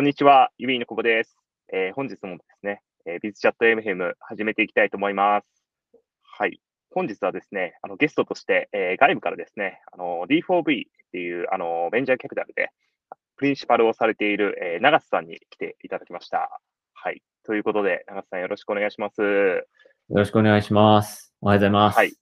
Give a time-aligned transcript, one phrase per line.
[0.00, 1.36] こんにちは、ゆびのここです。
[1.70, 5.46] えー、本日もですね、えー、ビズチャット MFM 始めていきたいと思います。
[6.22, 6.58] はい。
[6.90, 12.70] 本日はですね、あのゲストとして、えー、外部からですね、あの D4V っていうあのベンチャーキャピタルで
[13.36, 16.48] プリンシパルをされている、えー、長瀬さんに来ていただきました。
[16.94, 17.20] はい。
[17.44, 19.20] ということで、長瀬さんよろしくお願いします。
[19.20, 19.66] よ
[20.08, 21.34] ろしくお願いします。
[21.42, 21.96] おはようございます。
[21.98, 22.14] はい。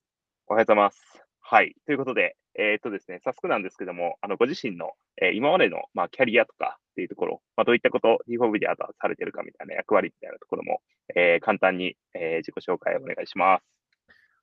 [0.48, 0.98] おはようございます。
[1.42, 1.76] はい。
[1.86, 4.90] ということで、えー、とですね、早速なんですけども、あの、ご自身の、
[5.22, 10.80] えー、今までの、まあ、キャリアとかっていうところ、まあ、どういったこと、D4V であとされてるかみたいな役割みたいなところも、
[11.14, 13.64] えー、簡単に、えー、自己紹介をお願いします。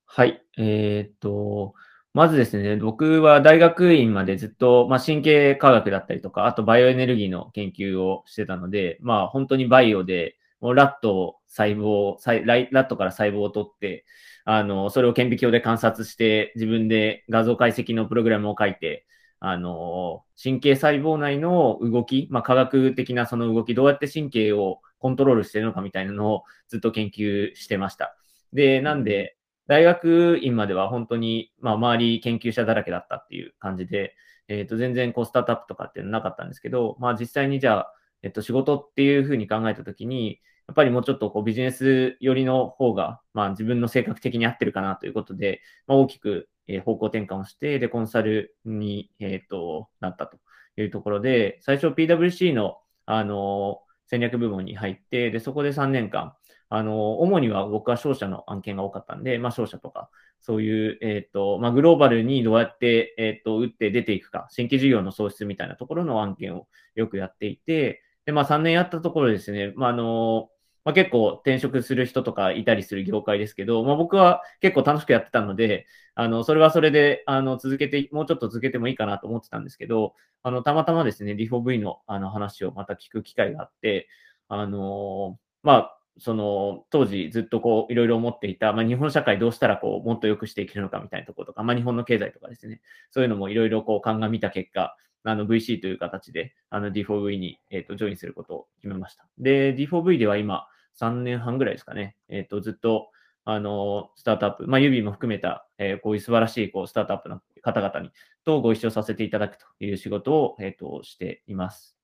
[0.05, 0.41] はい。
[0.57, 1.73] えー、っと、
[2.13, 14.05] まずですね、僕は大学院までずっと、まあ、神経科学だったりとか、あとバイオエネルギーの研究をしてたので、まあ、本当にバイオで、もうラットを細胞、ラットから細胞を取って、
[14.45, 19.05] あの、それを顕微鏡で観察して、自分で画像解析のプログラムを書いて、
[19.39, 28.17] あの、神経細胞内の動き、まあ、科学的なその動き、どうやって神経をコントロールしてるのかみたいなのをずっと研究してました。
[28.53, 34.15] で、なんで、大学院までは本当に、まあ、周り研究者だらけだったっていう感じで、
[34.47, 37.93] えっ、ー、と、全然こう、スタートアップとかっていうのなかったんですけど、まあ、実際にじゃあ、
[38.25, 46.49] えっと、仕事っていうふうに考えたときに、やっぱりもうちょっとこうビジネス寄りの方が、まあ自分の性格的に合ってるかなということで、まあ大きく
[46.83, 50.39] 方向転換をして、で、コンサルに、えっ、ー、と、なったと
[50.75, 56.33] いうところで、最初 PWC の、あの、戦略部門に入って、で、そこで3年間、
[56.69, 60.09] あの、主には僕は商社の案件が多かったんで、まあ商社とか、
[60.39, 70.49] そういう、えっ、ー、と、まあグローバルにどうやって、えっ、ー、と、打って出ていくか、新規事業の創出みたいなところの案件をよくやっていて、で、まあ3年やったところですね、まああの、
[70.85, 84.07] まあ、結構転職する人とかいたりする業界ですけど、まあ、僕は結構楽しくやってたので、あの、それはそれで、あの、続けて、もうちょっと続けてもいいかなと思ってたんですけど、あの、たまたまですね、D4V のあの話をまた聞く機会があって、
[84.47, 99.25] あのまあ、その、当時ずっとこう、いろいろ思っていた、まあ、日本社会どうしたらこう、もっと良くしていけるのかみたいなところとか、まあ、日本の経済とかですね、そういうのもいろいろこう、鑑みた結果、あの VC という形で、あの D4V に、えーと、ジョインすることを決めました。
[99.39, 100.67] で、D4V では今、
[100.99, 102.15] 3年半ぐらいですかね。
[102.29, 103.09] えっ、ー、と、ずっと、
[103.43, 108.11] あの、スタートアップ、まあ、指も含めた、えー、こういう素晴らしい、こう、スタートアップの方々に、
[108.45, 111.97] とご一緒させていただくという仕事を、えっ、ー、と、しています。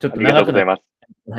[0.00, 0.82] ちょっと長くなります。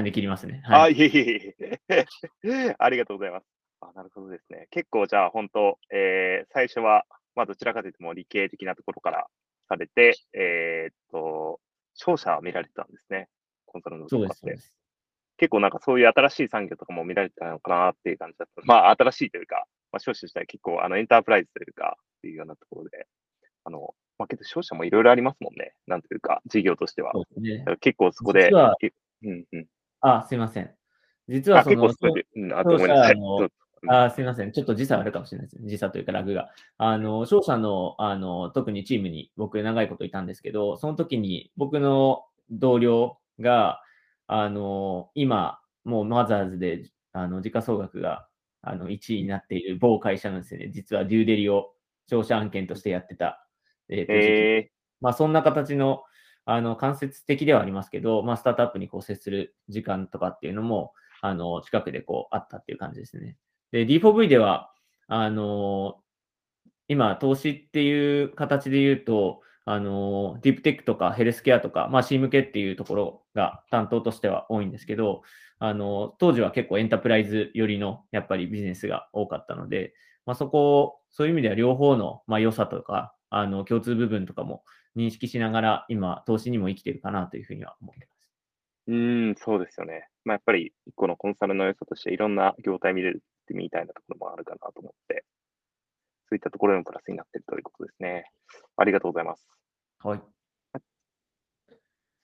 [0.04, 0.62] で切りますね。
[0.66, 1.54] はい、あ、いえいえい
[1.90, 2.76] え。
[2.78, 3.46] ありがとうございます。
[3.80, 4.68] あ、なるほどですね。
[4.70, 9.28] 結構、じゃあ、本当、えー、最初は、まあ、どちらかというと、も理系的なところから
[9.72, 11.60] されて、えー、っと、
[11.94, 13.30] 商社は見られてたんですね。
[13.66, 14.58] コンサルのとかって。
[15.38, 18.62] 結構なんかそういう新しい産業とかも見られてたのかなっていう感じだった。
[18.66, 23.08] まあ新しいというか、まあ少子自体結構あのエンタープライズというか、っていうようなところで、
[23.64, 25.74] あの、まあけど商社もいろいろありますもんね。
[25.88, 27.14] なんというか、事業としては。
[27.38, 28.52] ね、結構そこで。
[28.52, 29.68] うんうん。
[30.02, 30.76] あ、すいません。
[31.28, 33.14] 実はその、結構そこで、うん、あと思います。
[33.88, 34.52] あすみません。
[34.52, 35.64] ちょっと時差あるかもしれないです。
[35.64, 36.50] 時差というかラグが。
[36.78, 43.82] あの、商社の、あの、特にチームに僕長いこといたんですけど、その時に僕の同僚が、
[44.28, 48.28] あの、今、もうマザーズで、あの、時価総額が、
[48.62, 50.70] あの、1位になっている某会社なんですよね。
[50.72, 51.74] 実はデューデリを
[52.08, 53.48] 商社案件としてやってた。
[53.90, 54.72] えー、と、えー、
[55.02, 56.04] まあ、そんな形の、
[56.46, 63.38] あの、間接的ではありますけど、まあ、スタートアップにこう接する時間とかっていうのも、あの、近くでこう、あったっていう感じですね。
[63.72, 64.72] で、D4V では、
[65.08, 65.98] あの、
[66.88, 75.22] 今、投資っていう形で言うと、あの、ディープテックとかヘルスケアとか、まあ C 向けっていうところが担当としては多いんですけど、
[75.60, 79.94] あの、当時は結構エンタープライズ寄りのやっぱりビジネスが多かったので、
[80.26, 84.64] まあそこを、そういう意味では両方の、まあ、良さとか、あの、共通部分とかも
[84.96, 88.30] 認識しながら、今、投資にも生きてるかなというふうには思ってます。
[88.88, 90.08] うん、そうですよね。
[90.26, 95.26] まあ、やっぱり、一個のコンサルの良さとして、いろんな業態見れるってみたいなところもあるかなと思って、
[96.30, 98.26] そういったところのプラスになっているということですね。
[98.78, 99.46] ありがとうございます。
[100.00, 100.22] はい。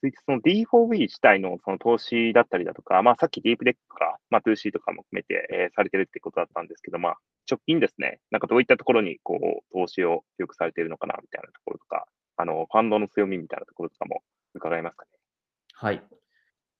[0.00, 7.16] 続いて、その D4V 自体のその投資だったりだとか、まあ、さっきディープデックとか、まあ、2C とかも含めて、えー、されてるってことだったんですけど、まあ、
[7.50, 14.22] 直近ですね、なんかどういったところにこう投資をよくされているのかなみたいなところとか、あのファンドの強みみたいなところとかも
[14.54, 15.10] 伺えますかね。
[15.74, 16.02] はい。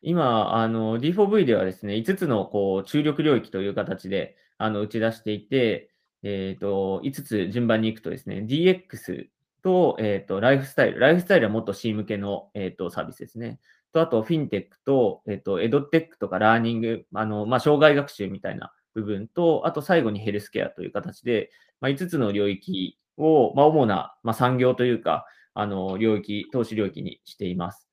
[0.03, 5.91] 今、あの D4V ではですね、5つのこう注力領域という形であの打ち出していて、
[6.23, 9.27] えーと、5つ順番に行くとですね、DX
[9.63, 11.01] と,、えーと、ライフスタイル。
[11.01, 13.61] ライフスタイルはもっと C 向けの、えーと、サービスですね。
[13.93, 21.51] と、あと、フィンテックと、えっ、と、エドテックとかラーニング、あの、まあ、障害学習みたいな部分と、あと最後にヘルスケアという形で、
[21.81, 27.89] まあ、5つの領域を、まあ、主な、まあ、産業というか、あの、領域、投資領域にしています。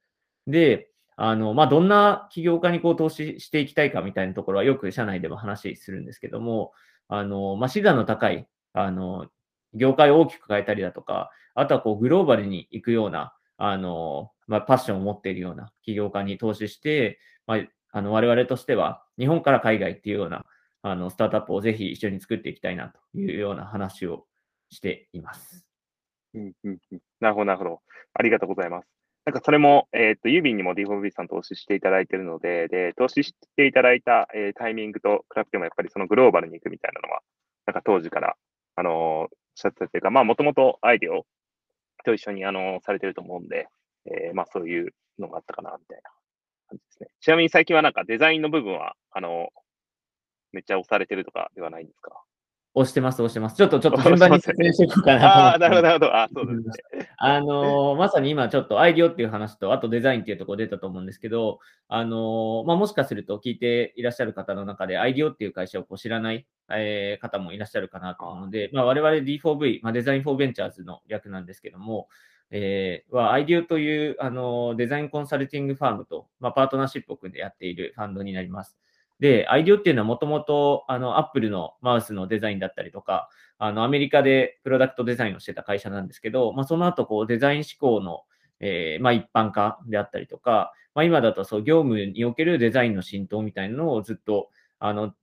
[0.48, 6.74] で、あの、まあ、どんな起業家にこう投資していきたいかみたいなところはよく社内でも話するんですけども、
[7.08, 9.28] あの、まあ、資産の高い、あの、
[9.74, 17.60] 業界を大きく変えたりだとか、あとはこうグローバルに行くような、あの、まあ、パッションを持っているような起業家に投資して、まあ、
[17.92, 20.46] あの我々としては日本から海外っていうような
[20.82, 24.26] あのスタートアップをぜひ一緒に作っていきたいなというような話を
[24.70, 25.66] しています。
[26.34, 27.82] うんうんうん、なるほど、なるほど。
[28.14, 28.94] ありがとうございます。
[29.25, 37.22] なんかそれも、えっ、ー、と、ユービンにも D4B さん投資していただいているので、で、投資していただいた、えー、タイミングと比べても、やっぱりそのグローバルに行くみたいなのは、
[37.66, 38.36] なんか当時から、
[38.75, 41.25] あのー、しゃってたというか、まあ、もともとアイディオ
[42.04, 43.68] と一緒に、あのー、されてると思うんで、
[44.06, 46.12] えー、まあ、そういうのがあったかな、みたいな
[46.69, 47.10] 感じですね。
[47.19, 49.50] ちなみに最近はなんかデザインの部分は、あの
[50.51, 52.25] めっちゃ押されてるとかではないんですか？
[52.75, 53.56] 押してます、押してます。
[53.56, 55.56] ちょっと、ちょっと順番に説明していこうかなと思って。
[55.56, 56.16] ああ、なるほど、なるほど。
[56.16, 57.10] あそうですね。
[57.18, 72.10] あのー、まさに今ちょっとアイディオっていう話と、あとデザインっていうところ出たと思うんですけど、あのー、まあ、もしかすると聞いていらっしゃる方の中で、アイディオっていう会社をこう知らない、えー、方もいらっしゃるかなと思うので、まあ、我々 D4V、まあ、デザインフォーベンチャーズの略なんですけども、
[72.51, 78.78] えー、は、 IDEO という、あの、デザインコンサルティングファームと、まあ、パートナーシップを組んでやっているファンドになります。
[79.20, 88.24] で、 IDEO っていうのはもともと、あの、アップルのマウスのデザインだったりとか、あの、アメリカでプロダクトデザインをしてた会社なんですけど、まあ、その後、こう、デザイン思考の、
[88.60, 95.14] えー、まあ、一般化であったりとか、まあ、今だと、そう、業務におけるデザインの浸透みたいなのをずっと、あの、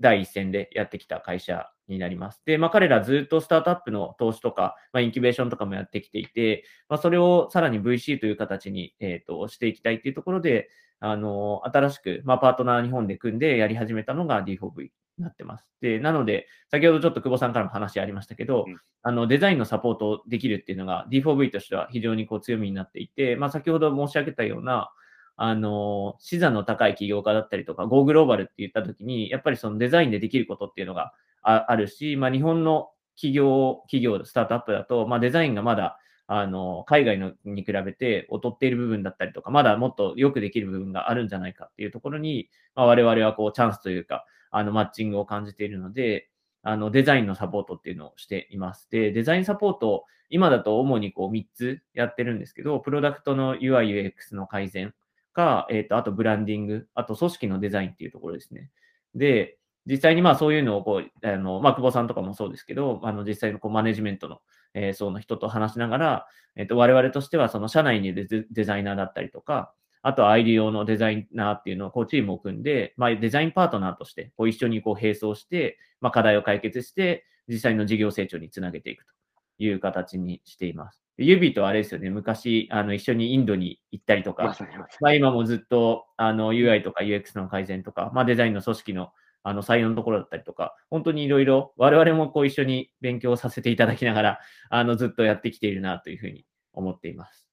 [0.00, 2.42] 第一線でやってきた会社になります。
[2.44, 10.68] で、まあ、彼らずっとスタートアップの投資とか、まあ、インキュベーションとかもやってきていて、まあ、それをさらに VC という形に、えーと、していきたいというところで、
[11.04, 15.66] あの新しく、まあ、パートナー日本で組んでやり始めたのが D4V になってます。
[15.80, 24.92] で、なので、先ほどちょっと久保さんからも話ありましたけど、うん、あのデザインのサポートできるっていうのが D4V としては非常にこう強みになっていて、まあ、先ほど申し上げたような、
[25.36, 31.12] あの、資産の高い起業家だったりとか、Go グローバルって言ったときに、やっぱりそのデザインでできることっていうのが
[31.42, 35.98] あるし、まあ、日本の企業、企業、スタートアップだと、まあ、デザインがまだ、
[36.34, 46.30] あの、海外のに比べて劣っている部分だったりとか、まだもっとよくできる部分があるんじゃないかっていうところに、まあ、我々はこう、チャンスというか、あの、マッチングを感じているので、
[46.62, 48.88] あの、デザインのサポートっていうのをしています。
[48.90, 54.94] で、デザインサポート、今だと主にこう3つやってるんですけど、プロダクトの UI、UX の改善
[55.34, 58.70] か、えっ、ー、と、あとブランディング、あと組織のデザインっていうところですね。
[59.14, 64.40] で、実際にまあそういうのをこう、あの、まあ、久保さんとかもそうですけど、あの、実際のこうマネジメントの、
[64.74, 66.26] えー、層の人と話しながら、
[66.56, 69.72] えっ、ー、と、我々としてはその社内にいるデザイナーだったりとか、
[70.02, 79.12] あとは ID 用のデザイナーっていうのをこうチームを組んで、まあ、デザインパートナーとしてこう一緒にこう並走して、まあ、課題を解決して、実際の事業成長につなげていくと。
[79.58, 81.00] いう形にしています。
[81.18, 84.56] 指とあれですよね、昔、あの、一緒にインドに行ったりとか、
[85.00, 94.40] まあ、今もずっと、あの、UI とか UX の改善とか、まあ、デザインの組織の、あの、採用のところだったりとか、本当にいろいろ、我々もこう一緒に勉強させていただきながら、
[94.70, 97.46] あの、ずっとやってきているなというふうに思っています。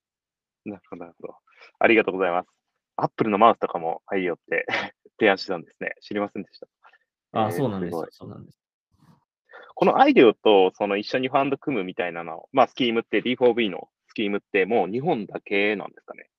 [0.65, 1.35] なるほど、なるほど。
[1.79, 2.49] ありがとうございます。
[2.95, 4.65] アップルのマウスとかもはいよって
[5.19, 5.93] 提案してたんですね。
[6.01, 6.67] 知りませんでした。
[7.31, 8.07] あ、えー、そうなんです。
[8.11, 8.59] そうなんです。
[9.75, 16.29] このアイデオとその一緒にファンド組むみたいなの、まあ、スキームって D4B のスキームってもう日本だけなんですかね？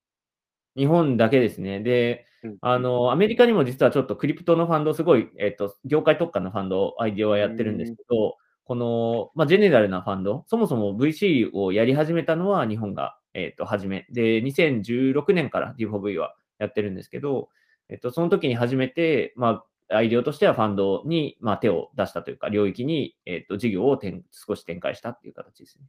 [0.77, 1.81] 日本だけですね。
[1.81, 2.27] で、
[2.61, 14.07] あの、アメリカにも実はちょっとクリプトのファンド、すごい、えっ、と、業界特化のファンド、アイデオはやってるんですけど、この、まあ、ジェネラルなファンド、そもそも VC をやり始めたのは日本が、えっ、と、初め。
[14.11, 17.49] で、2016年から D4V はやってるんですけど、
[17.89, 25.85] えっ、と、その時に初めて、まあ、アイデオとしてはファンドに、まあ、手を出したというか、領域に、えっ、ー、と、事業を少し展開したっていう形ですね。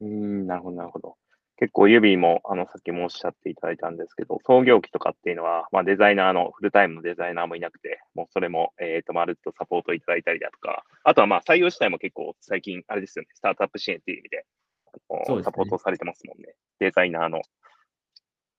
[0.00, 1.16] うん、なるほど、なるほど。
[1.58, 14.44] 結構、ユビーも、あの、さっきもおっしゃっていただいたんですけど、創業期とかっていうのは、まあ、デザイナーの、フルタイムのデザイナーもいなくて、もうそれも、えっ、ー、と、まるっとサポートいただいたりだとか、あとはまあ、採用自体も結構、最近、あれですよね、スタートアップ支援っていう意味で、
[15.10, 16.54] あの、ね、サポートされてますもんね。
[16.78, 17.40] デザイナーの。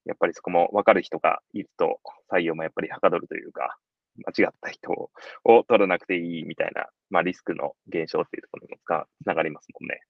[0.06, 2.00] やっぱりそこも分かる人がいると、
[2.32, 3.78] 採用もやっぱりはかどるというか、
[4.26, 10.02] 間違った人を取らなくていいみたいな、まあ、リスクの減少っていうところにもつながりますもんね。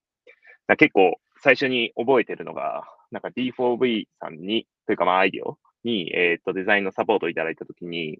[0.77, 8.19] 結構最初に覚えてるのが、なんか D4V さんに、というかまあアイディオに、えっ、ー、と、デザインのサポートをいただいたときに、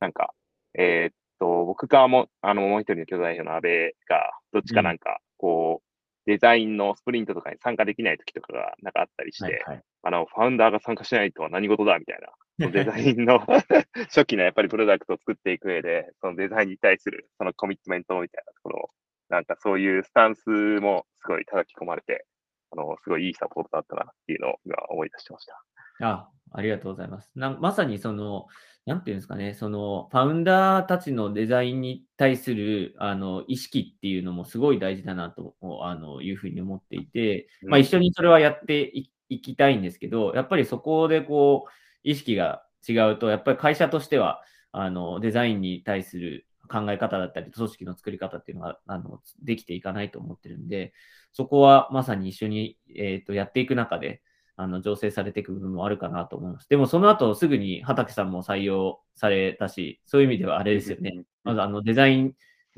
[0.00, 0.32] なんか、
[0.74, 5.90] えっ、ー、と、僕かも、あの、もう一人の巨大表の安倍が、どっちかなんか、こう、
[6.26, 12.30] デザインのスプリントとかに参加できない時とかがなんかあったりして、はいはい、あの、ファウンダーが参加しないとは何事だみたいな、
[12.70, 13.40] デザインの
[14.14, 18.90] 初期のやっぱりプロダクトを作っていく上で、そのデザインに対するそのコミットメントみたいなところを、
[19.30, 22.26] なんかそういうスタンスもすごい叩き込まれて、
[22.72, 25.62] あの、すごいいいサポートだったなっていうのを今思い出してました。
[26.02, 27.30] あ、ありがとうございます。
[27.34, 28.46] なまさにその、
[28.86, 41.70] なんていうんですかね、その、ファウンダーたちのデザインに対する、あの、意識っていうのもすごい大事だなと、あの、いうふうに思っていて、まあ、一緒にそれはやっていいきたいんですけど、やっぱりそこでこう、
[42.02, 50.92] 意識が違うと、やっぱり会社としては、あの、デザインに対する考え方だったり、組織の作り方っていうのが、あの、できていかないと思ってるんで、
[51.32, 54.22] そこはまさに一緒に、えっ、ー、と、やっていく中で、
[54.56, 56.68] あの、醸成されていく部分もあるかなと思います。
[56.68, 61.24] でも、その後すぐに畑さんも採用されたし、そういう意味ではあれですよね。
[61.44, 62.34] まず、あの、デザイン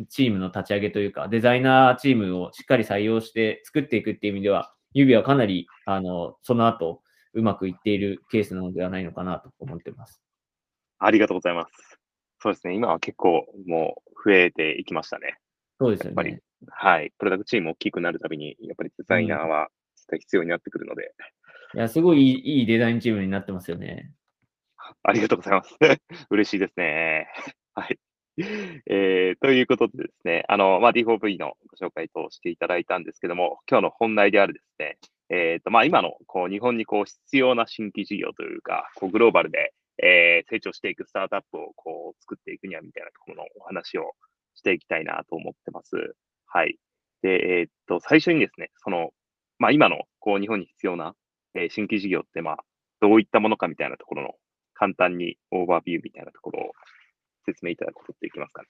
[0.08, 7.02] チームの立ち上げというか、デザイナーチームをしっかり採用して作っていくっていう意味では、指はかなり、あの、その後、
[7.34, 10.22] うまくいっているケースなのではないのかなと思ってます。
[10.98, 11.91] ありがとうございます。
[12.42, 12.74] そうですね。
[12.74, 15.38] 今は結構もう増えていきましたね。
[15.78, 16.08] そうですよね。
[16.08, 17.12] やっぱり、はい。
[17.16, 19.68] プロダクトチーム大きくなるたびに、やっぱりデザイナーは
[20.18, 21.12] 必要になってくるので。
[21.74, 24.10] うん、いや、すごいいいデザインチームになってますよね。
[25.04, 25.76] ありがとうございます。
[26.30, 27.28] 嬉しいですね。
[27.74, 27.98] はい。
[28.86, 44.12] えー、ということでですね、あの、まあ、D4V のご紹介としていただいたんですけども、今日の本題であるですね、えっ、ー、と、まあ、今の、こう、日本にこう、必要な新規事業というか、こう、グローバルで、えー、成長していくスタートアップを、こう、作っていくには、みたいなところのお話を
[44.54, 45.96] していきたいなと思ってます。
[46.46, 46.78] はい。
[47.22, 49.10] で、えっ、ー、と、最初にですね、その、
[49.58, 51.14] まあ、今の、こう、日本に必要な、
[51.54, 52.56] えー、新規事業って、まあ、
[53.00, 54.34] どういったものかみたいなところの、
[54.74, 56.72] 簡単にオーバービューみたいなところを
[57.46, 58.68] 説明いただくことっていきますかね。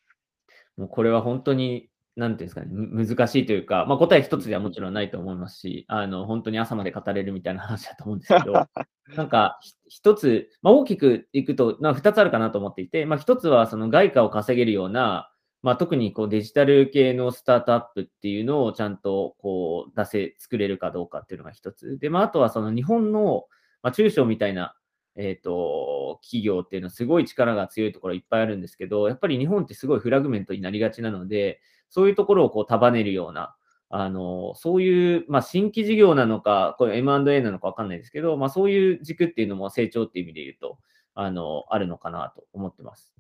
[0.76, 8.52] もうこれは本当になんていうんですかね、難しいというか、まあ、答え一つではもちろんないと思いますし、あの、本当に朝まで語れるみたいな話だと思うんですけど、
[9.16, 15.30] なんか、一つ、まあ、大きくいくと、まあ、二つあるかなと思っていて、まあ、一つはその外貨を稼げるような、
[15.62, 21.98] まあ、特にこうデジタル系のスタートアップっていうのをちゃんとこう出せ、作れるかどうかっていうのが一つ。
[21.98, 23.44] で、まあ、あとはその日本の、
[23.82, 24.74] まあ、中小みたいな
[25.16, 33.54] えっ、ー、と、企業っていうのはすごい力が強いところいっぱいあるんですけど、やっぱり日本ってすごいフラグメントになりがちなので、そういうところをこう束ねるような、
[33.94, 40.78] あの、そういう、まあ、新規事業なのか、これ M&A なのかわかんないですけど、まあ、そういう軸っていうのも成長っていう意味で言うと、
[41.14, 43.12] あの、あるのかなと思ってます。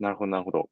[0.00, 0.68] なるほど、なるほど。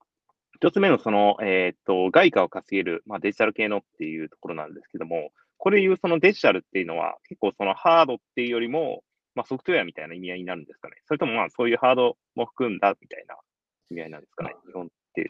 [0.57, 9.05] 一つ目のその、えっ、と、外貨を稼げる、まあ、デジタル系のっていうところなんですけども、これいうそのデジタルっていうのは、結構そのハードっていうよりも、
[9.37, 10.97] まあ、ソフトウェアみたいな意味合いになるんですかね。
[11.07, 13.37] それともまあそういうハードも含んだみたいな
[13.93, 14.57] 意味合いなんですかね。
[14.67, 15.29] 日本っていう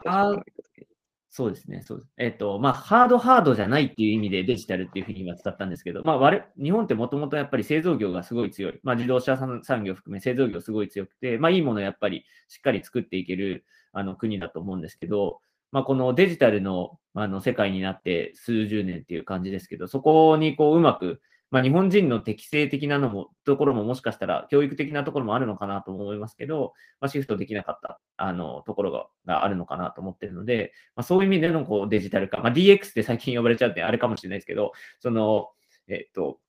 [1.35, 2.11] そうですね、そうです。
[2.19, 8.79] えっ、ー、と、まあ、ハードハードじゃないっていう意味でデジタルっていうふうに今使ったんですけど、まあ、我日本ってもともとやっぱり製造業がすごい強い。
[8.83, 15.39] まあ、自動車産業含め製造業すごい強くて、まあ、いいものやっぱりしっかり作っていけるあの国だと思うんですけど、
[15.71, 21.19] まあ、このデジタルのあの世界になって数十年っていう感じですけど、そこにこううまく
[21.53, 35.49] まあ、日本人の適性的なのも、ところももしかしたら教育的なところもあるのかなと思いますけど、まあ、シフトできなかったあのところががあるのかなと思ってるので、まあ、そういう意味でのこうデジタル化、まあ、DX って最近呼ばれちゃってあれかもしれないですけど、その、
[35.87, 36.39] えっと、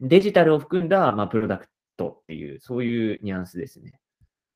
[0.00, 4.00] デジタルを含んだ、まあ、プロダクトっていう、そういうニュアンスですね。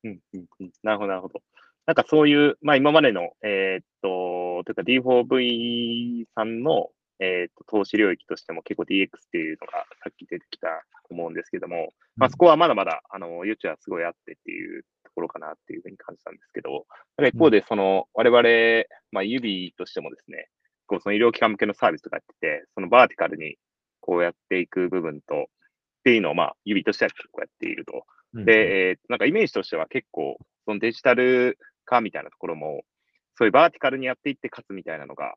[0.03, 1.43] うんうんうん、なるほど、なるほど。
[1.85, 6.89] なんかそういう、まあ今までの、えー、っと、というか D4V さんの、
[7.21, 10.67] えっ、ー、と、投資領域としても結構 DX っていうのがさっき出てきた
[11.07, 16.85] と思うんですけども、まあそこはまだまだ、あの、余地はすごいあってっていうところかなっていうふうに感じたんですけど、
[17.25, 20.49] 一方でその、我々、まあ指としてもですね、
[20.87, 23.55] こうその医療機関向けのサービスとかやってて、そのバーティカルに
[23.99, 28.03] こうやっていく部分と、っていうのをまあ指としては結構やっていると。
[28.33, 32.81] で、えー、なんかイメージとしては結構、そのデジタル化みたいなところも、
[33.35, 35.35] そういうバーティカルにやっていって勝つみたいなのが、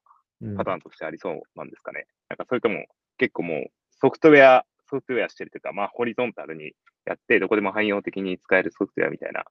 [0.56, 2.06] パターンとしてありそうなんですかね。
[2.28, 2.84] なんかそれとも
[3.18, 6.72] 結構もうソフトウェア、ソフトウェアしてるというか、まあホリゾンタルに
[7.06, 9.44] やって、どこでも汎用的に使えるソフトウェアみたいな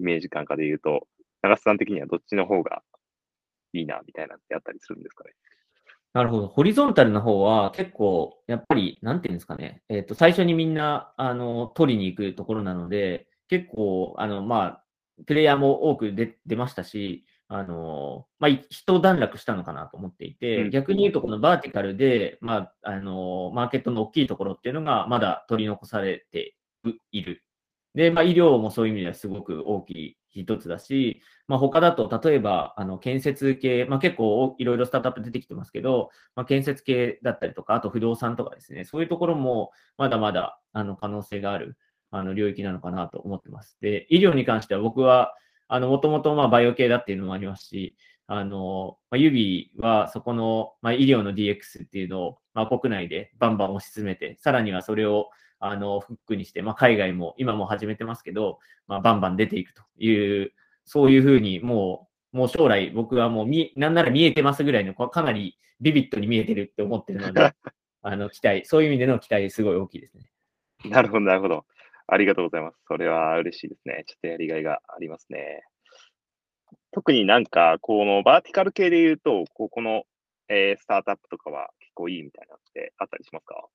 [0.00, 1.06] イメージ感覚で言うと、
[1.42, 2.82] 長瀬さん的にはどっちの方が
[3.72, 5.32] いいなみたいなってあったりするんですかね？
[6.12, 6.48] なるほど。
[6.48, 9.82] ホリゾンタルの方は結構、やっぱり、なんていうんですかね。
[9.88, 14.84] えっ、ー、と、最初にみんな、あの、取りに行くところなので、結構、あの、まあ、
[15.26, 26.54] プレイヤーも多く出出ましたし、あの、まあ、一段落したのかなと思っていて、逆に言うとこのバーティカルで、まあ、あの、マーケットの大きいところっていうのがまだ取り残されて
[27.10, 27.42] いる。
[27.96, 41.76] で、まあ、医療もそういう意味ではすごく大きい一つだし、まあ、他だと、例えば、あの、建設系、まあ、結構いろいろスタートアップ出てきてますけど、まあ、建設系だったりとか、あと不動産とかですね、そういうところもまだまだ、あの、可能性がある、
[42.12, 43.76] あの、領域なのかなと思ってます。
[43.80, 45.34] で、医療に関しては僕は、
[45.72, 47.96] あの、もともとまあバイオ系だっていうのもありますし、
[48.26, 58.58] あの、まあ、指はそこの、まあ、医療の DX っていうのを、まあ、国内でバンバン推し進めて、さらにはそれを、あの、フックにして、まあ、海外も今も始めてますけど、
[58.88, 60.52] まあ、バンバン出ていくという、
[60.86, 67.40] そういうふうにもう、もう将来僕はもう見、なんなら見えてますぐらいの、かなりビビッドに見えてるって思ってるので、
[68.02, 70.32] あの、期待、そういう意味での期待すごい大きいですね。
[70.84, 71.64] なるほど、なるほど。
[72.12, 72.78] ありがとうございます。
[72.88, 74.04] それは嬉しいですね。
[74.06, 75.62] ちょっとやりがいがありますね。
[76.92, 80.02] 特になんか、このバーティカル系で言うと、ここの、
[80.48, 83.68] えー、スタートアップとかは結構いいみたいなのってあったりしますか？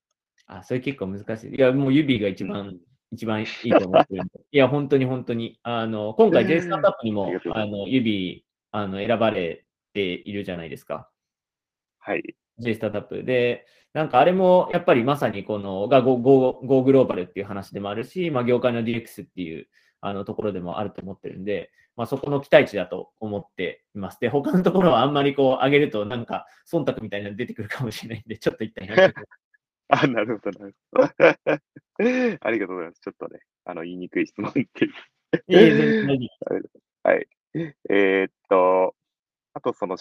[0.48, 1.54] あ、それ結構難しい。
[1.54, 4.32] いや、もう指が一番、うん、一番いいと思ってるんで。
[4.52, 5.58] いや、本当に本当に。
[5.62, 9.64] あの、今回 J スタートアップにも、あの、指、あの、選ばれ
[9.94, 11.10] ているじゃないですか。
[11.98, 12.36] はい。
[12.58, 13.24] J スタートアップ。
[13.24, 19.68] で、なんかあれもやっぱりまさにこのが Go, Go, Go グローバルっていう話でもあるし、まあ、業界の DX っていう
[20.00, 24.18] あのところでもあると思ってるんで、まあ、そこの期待値だと思っています。
[24.20, 29.14] で、他のところはあんまりこう上げるとなんか忖度みたいなの出てくるかもしれないんで、ちょっと一旦やめて
[29.88, 31.04] あ、なるほど、なるほど。
[32.40, 33.00] ありがとうございます。
[33.00, 34.92] ちょっとね、あの、言いにくい質問っていう。
[37.02, 37.26] はい。
[37.88, 38.94] えー、っと、
[39.54, 39.96] あとその、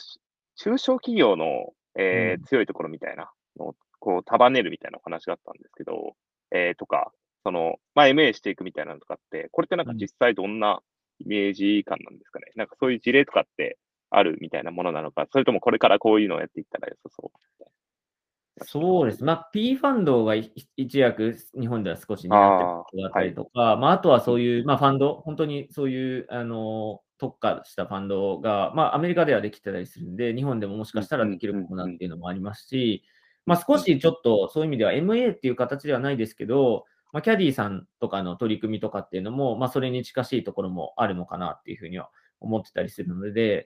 [0.55, 6.16] 中小企業の、えー、強いところみたいなのをこう束ねるみたいなお話があったんですけど、
[6.52, 7.12] えー、とか、
[7.44, 10.82] その、まあ、MA していくみたいなのとかって、これってなんか実際どんな
[11.20, 12.48] イメージ感なんですかね？
[12.56, 13.78] なんかそういう事例とかって
[14.10, 18.66] あるみたいなものなのか、それともこれからこういうのをやっていったら良さそう？
[18.66, 19.24] そうです。
[19.24, 33.03] まあ、P ファンドが一躍日本では少し担ってるだったりとか、あ,、まあ、あとはそういう、まあ、ファンド、本当にそういう、あの、特化したファンドが、まあ、アメリカではできてたりするんで、日本でももしかしたらできるかもなっていうのもありますし、
[33.45, 42.10] まあ、少しちょっとそういう意味では MA っていう形ではないですけど、まあ、キャディさんとかの取り組みとかっていうのも、まあ、それに近しいところもあるのかなっていうふうには
[42.41, 43.63] 思ってたりするので、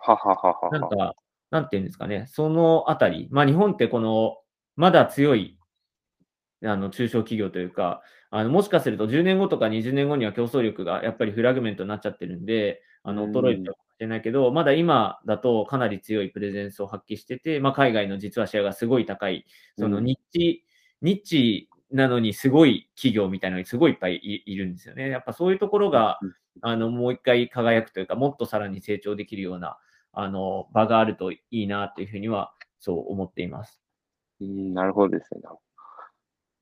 [0.71, 1.15] なんか、
[1.49, 4.37] なんていうんですかね、そのあたり、まあ、日本ってこの、
[4.75, 5.59] まだ強い
[6.63, 8.01] あの中小企業というか、
[8.31, 19.45] あのもしかすると10年後とか20年後には競争力がやっぱりフラグメントになっちゃってるんで、あの衰えてるかもしれないけど、まだ今だとかなり強いプレゼンスを発揮してて、まあ、海外の実はシェアがすごい高い、
[19.77, 20.63] そのニッチ、
[21.01, 25.09] ニッチなのにすごい企業みたいなのにすごいいっぱいいるんですよね。
[25.09, 26.19] やっぱそういうところが、
[26.61, 29.77] あのもう一回輝くというか、もっとさらに成長できるような
[30.11, 33.81] あの場があるといいなというふうにはそう思っています。
[34.41, 35.41] うん、なるほどですね。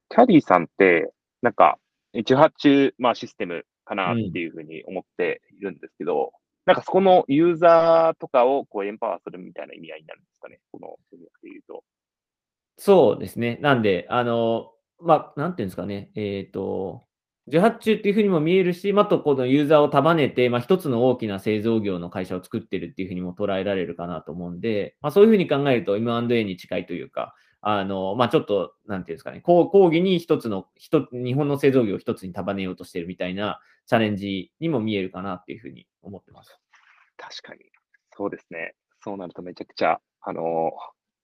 [0.10, 1.78] キャディさんって、なんか、
[2.14, 6.30] 一発注、まあ、システムかなっていうふうに思っているんですけど、うん、
[6.66, 11.84] なんかそこのユーザーとかをこうエンパワーするみたいな意味合いになるんですかね、この戦略で言うと。
[12.78, 13.58] そうですね。
[13.62, 17.08] なんで、あの、まあ、なんていうんですかね、えっ、ー、と、
[17.48, 36.60] 受発注っていうふうにも見えるし、またこのユーザーを束ねて、まあ、一つの大きな製造業の会社を作ってるっていうふうにも捉えられるかなと思うんで、まあ、そういうふうに考えると M&A に近いというか、あの、まあ、ちょっと、なんていうんですかね、講義に一つの、一日本の製造業を一つに束ねようとしてるみたいなチャレンジにも見えるかなっていうふうに思ってます。
[37.18, 37.62] 確かに。
[38.16, 38.76] そうですね。
[39.04, 40.72] そうなるとめちゃくちゃ、あの、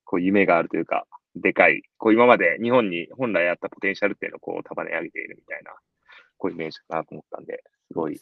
[0.04, 5.72] こう夢があるというか、でかい、こう今まで日本に本来あったポテンシャルっていうのをこう束ね上げているみたいな、
[6.38, 8.20] こういうイメージかなと思ったんで、すごい。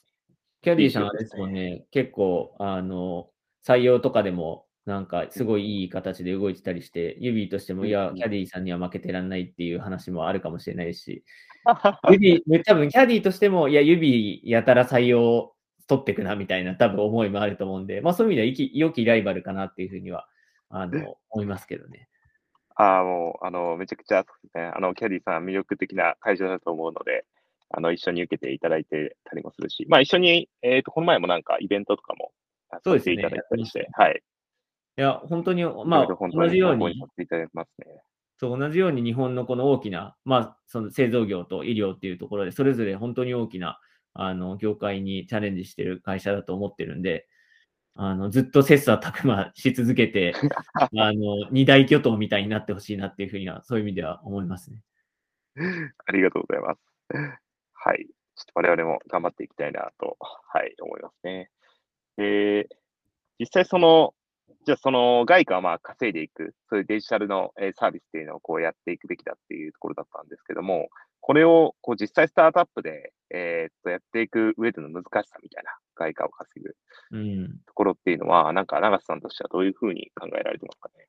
[0.63, 3.29] キャディーさんはですもんね、結構、あの、
[3.67, 11.25] 採用とかでも、なんかすごいいい形で動いてたりして、指としても、いや、キャディーさんには負けてらんないっていう話もあるかもしれないし、
[12.11, 15.55] 指、多分キャディーとしても、いや、指やたら採用
[15.87, 20.27] 取ってくなみたいな多分思いもあると思うんで、まあそういう意味では良きライバルかなっていうふうには、
[20.69, 22.09] あの、思いますけどね。
[22.75, 27.25] ああ、もう、あの、めちゃくちゃ、ね、あの、キャディさん魅力的な会社だと思うので、
[27.71, 32.33] あの、一緒に受けていただいてたりもするし、まあ一緒に、えっ、ー、と、この前もなんかイベントとかも、
[32.85, 33.15] そうですね。
[33.15, 34.23] いただいたりして、はい。
[34.99, 37.03] いや、本当に、まあ、同じように、
[38.37, 43.79] そう、同じように日本のこの大きな、まあ、その製造業と医療っていうところで、それぞれ本当に大きな、
[44.15, 47.27] あの、業界にチャレンジしてる会社だと思ってるんで、
[47.95, 50.35] あの、ずっと切磋琢磨し続けて、
[50.75, 54.83] あの、二大巨頭みたいになってほしいなっていうふうには、そういう意味では思いますね。
[56.07, 56.81] ありがとうございます。
[57.75, 58.07] はい。
[58.07, 61.51] ちょっと我々も頑張っていきたいなと、はい、思いますね。
[62.19, 62.67] えー、
[63.39, 64.15] 実際その、
[64.65, 70.89] じゃあその外貨はまあ稼いでいく、そういうデジタルのサービスっていうのをこうやっていくべきだっていうところだったんですけども、
[71.21, 76.75] これをこう実際スタートアップで、えー、っとやっていく上での難しさみたいな、外貨を稼ぐ
[77.67, 81.07] ところっていうのは、うん、なんか長瀬さんとしてはどういうふうに考えられてますかね？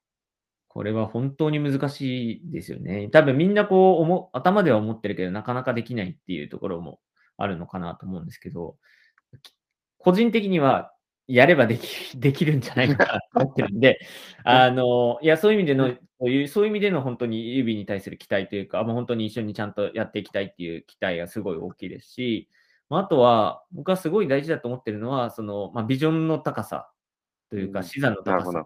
[0.67, 3.09] これは本当に難しいですよね。
[3.09, 6.99] 多分みんなこう思、頭では思ってるけど、なかなかできないっていうところも
[7.37, 8.77] あるのかなと思うんですけど、
[9.97, 10.92] 個人的には
[11.27, 13.99] やればでき できるんじゃないかなと思ってるんで、
[14.43, 22.49] あの、いや、そういう意味での、そういう、そういう意味での本当に指に対する期待というか、もう本当に一緒にちゃんとやっていきたいっていう期待がすごい大きいですし、
[22.89, 26.91] まあ、あとは、僕はすごい大事だと思ってるのは、その、まあ、ビジョンの高さ
[27.49, 27.85] というか、うん。
[27.85, 28.65] 視座の高さ。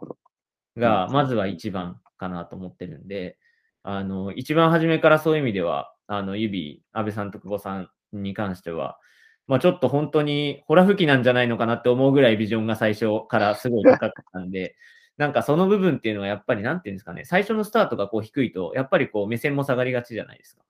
[0.76, 3.38] が、まずは一番かなと思ってるんで、
[3.84, 9.00] あの、一番初めからそういう意味では、あの、指、安倍さんと久保さんに関しては、
[9.48, 14.76] まあちょっと本当にホラ吹きなんじゃないのかなって思うぐらいビジョンが最初からすごい高かったんで、
[15.18, 20.64] なんかその部分っていうのはやっぱりなんていうんですかね、最初のスタートがこう低いと、やっぱりこう目線も下がりがちじゃないですか。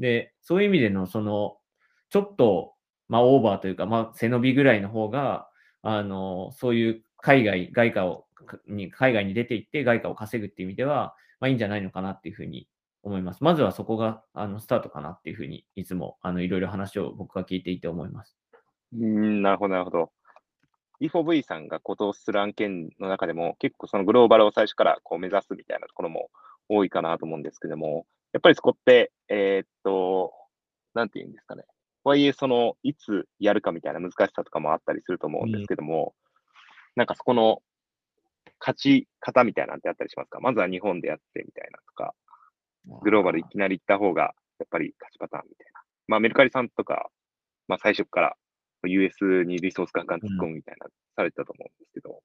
[0.00, 1.58] で、そういう意味でのその、
[2.10, 2.74] ちょっと、
[3.08, 5.48] まあオーバーというか、まあ背伸びぐらいの方が、
[5.82, 8.26] あの、そういう海外、外貨を、
[8.66, 12.68] に、海外に出て行って外貨を稼ぐっていう意味では、まあいいんじゃないのかなっていうふうに
[13.08, 13.42] 思います。
[13.42, 18.38] まずはそこが、あの、スタートかなっていうふうに、いつも、あの、いろいろ話を僕が聞いていて思います。
[18.92, 20.12] うん、なるほど、なるほど。
[21.00, 26.30] E4V さんがこ投資する案件の中でも、結構そのグローバルを最初からこう目指すみたいなところも
[26.68, 30.32] 多いかなと思うんですけども、やっぱりそこって、えーっと、
[30.94, 31.64] なんていうんですかね。
[32.02, 36.14] とはいえ、その、いつやるかみたいな難しさとかもあったりすると思うんですけども、
[36.96, 37.62] なんかそこの
[38.58, 40.40] 勝ち方みたいなんてあったりしますか？
[40.40, 42.14] まずは日本でやってみたいなとか、
[42.86, 45.80] グローバルいきなり行った方が、やっぱり勝ちパターンみたいな。
[46.08, 47.10] まあ、メルカリさんとか、
[47.66, 48.36] まあ、最初から
[48.84, 50.86] US にリソースガンガン突っ込むみたいな、
[51.16, 52.22] されてたと思うんですけど。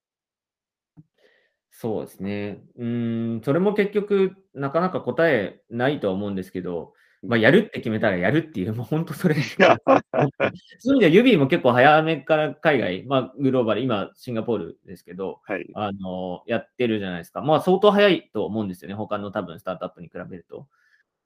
[1.69, 2.63] そうですね。
[2.77, 6.93] うーん、それも結局、なかなか答えないとは思うんですけど、
[7.25, 15.65] まあ、やるって決めたらやるっていう、もう本当それ そういう意味では、指も結構早めから海外、まあ、グローバル、今、シンガポールですけど、はい。
[15.73, 17.41] あの、やってるじゃないですか。
[17.41, 18.95] まあ、相当早いと思うんですよね。
[18.95, 20.67] 他の多分、スタートアップに比べると。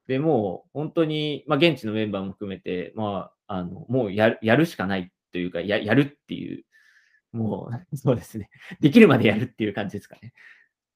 [0.07, 6.65] で、もう、本当に、まあ、現地のメンバーも含めて、まあ、あの、もうやる、やるしかないというか、や、やるっていう、
[7.31, 8.49] もう、 そうですね。
[8.81, 10.33] できるまでやるっていう感じですかね。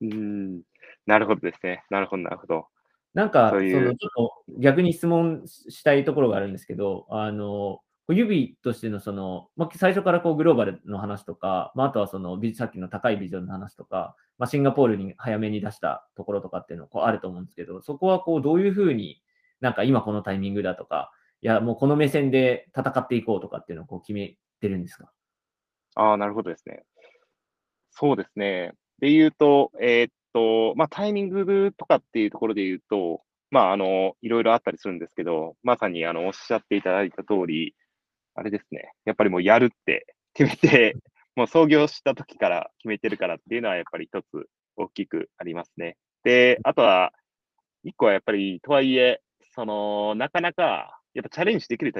[0.01, 0.61] うん。
[1.05, 1.83] なるほどですね。
[1.89, 2.67] なるほど、なるほど。
[3.13, 19.21] なんか、そうそいうの、ちょっと逆に質問したいところがあるんですけど、あの、指としてのその、まあ、最初からこうグローバルの話とか、まあ、あとはその、ビさっきの高いビジョンの話とか、まあ、シンガポールに早めに出したところとかっていうのこうあると思うんですけど、そこはこうどういうふうに
[19.61, 25.11] なんか今このタイミングだとか、いや、もうこの目線で戦っていこうとかっていうのをこう決めてるんですか？
[25.95, 26.83] ああ、なるほどですね。
[27.91, 28.73] そうですね。
[28.99, 37.75] で言うと、えーっと、まあ、タイミングとかっていうところで言うと、まあ、あの、いろいろあったりするんですけど、まさに、あの、おっしゃっていただいた通り、
[38.35, 38.93] あれですね。
[39.05, 40.95] やっぱりもうやるって決めて、
[41.35, 45.97] もう創業した時から決めてるからっていうのは、やっぱり一つ大きくありますね。
[46.23, 47.13] で、あとは、
[47.83, 49.21] 一個はやっぱり、とはいえ、
[49.53, 51.93] その、なかなか、やっぱチャレンジできる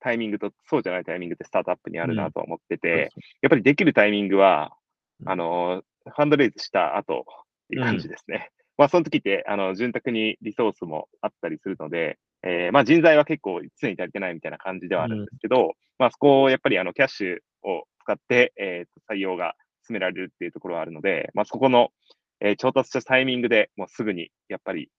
[0.00, 3.10] タイミングと、そうじゃないタイミングってスタートアップにあるなとは思ってて、
[3.42, 4.76] やっぱりできるタイミングは、
[5.20, 7.26] うんあの、ファンドレイズした後
[7.64, 8.50] っていう感じですね。
[8.76, 19.54] まあ、その時って、あの、潤沢にリソースもあったりするので、えーまあ、人材は結構常に足りてないみたいな感じではあるんですけど、まあ、そこをやっぱり、あの、キャッシュを使って、えーと採用が
[19.86, 21.90] 進められるっていうところはあるので、まあ、そこの、
[22.40, 24.90] えー調達したタイミングでもうすぐに、やっぱり、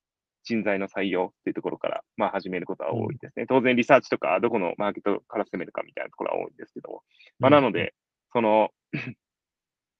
[0.44, 3.46] 人材の採用っていうところから、まあ、始めることは多いですね。
[3.48, 7.02] 当然、リサーチとか、どこのマーケットから攻めるかみたいなところは多いんですけど、
[7.40, 7.94] まあ、なので、
[8.32, 8.70] その、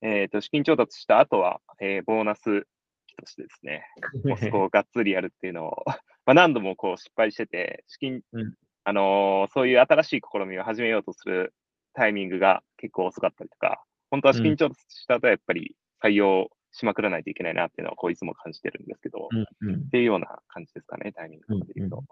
[0.06, 2.68] えっと、資金調達した後は、えーボーナス
[3.08, 3.84] 期としてですね、
[4.24, 5.84] もうそこをがっつりやるっていうのを、
[6.26, 8.54] まあ、何度もこう失敗してて、資金、うん。
[8.88, 11.56] あのーそういう新しい試みを始めようとする
[11.94, 19.28] タイミングが結構遅かったりとか、本当は資金調達した後はやっぱり採用しまくらないといけないなっていうのは、こういつも感じてるんですけど、っ
[19.62, 19.90] うんうん。
[19.90, 22.04] ていうような感じですかね、タイミングとかで言うと。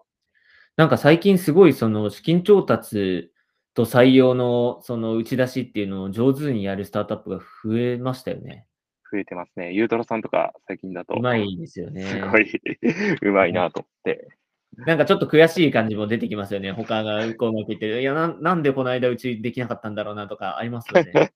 [0.77, 3.31] なんか最近すごいその資金調達
[3.73, 8.67] と採用のその打ち出しっていうのを上手にやるスタートアップが増えましたよね。
[9.11, 9.73] 増えてますね。
[9.73, 12.03] ゆうたろさんとか最近だと、うまいですよね。
[12.03, 12.51] すごい
[13.21, 14.27] うまいなと思って。
[14.75, 16.71] なんかちょっと悔しい感じも出てきますよね。
[16.71, 18.01] 他がこううまくいってる。
[18.01, 21.31] いやな、なんでこの間うちできなかったんだろうなとかありますよね。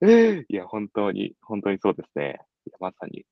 [0.48, 2.40] いや、本当に、本当にそうですね。
[2.80, 3.24] まさに。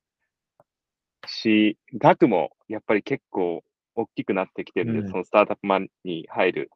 [1.27, 3.63] し、額もやっぱり結構
[3.95, 6.71] 大きくなってきてるんで、うんそのスタートアップマンに入る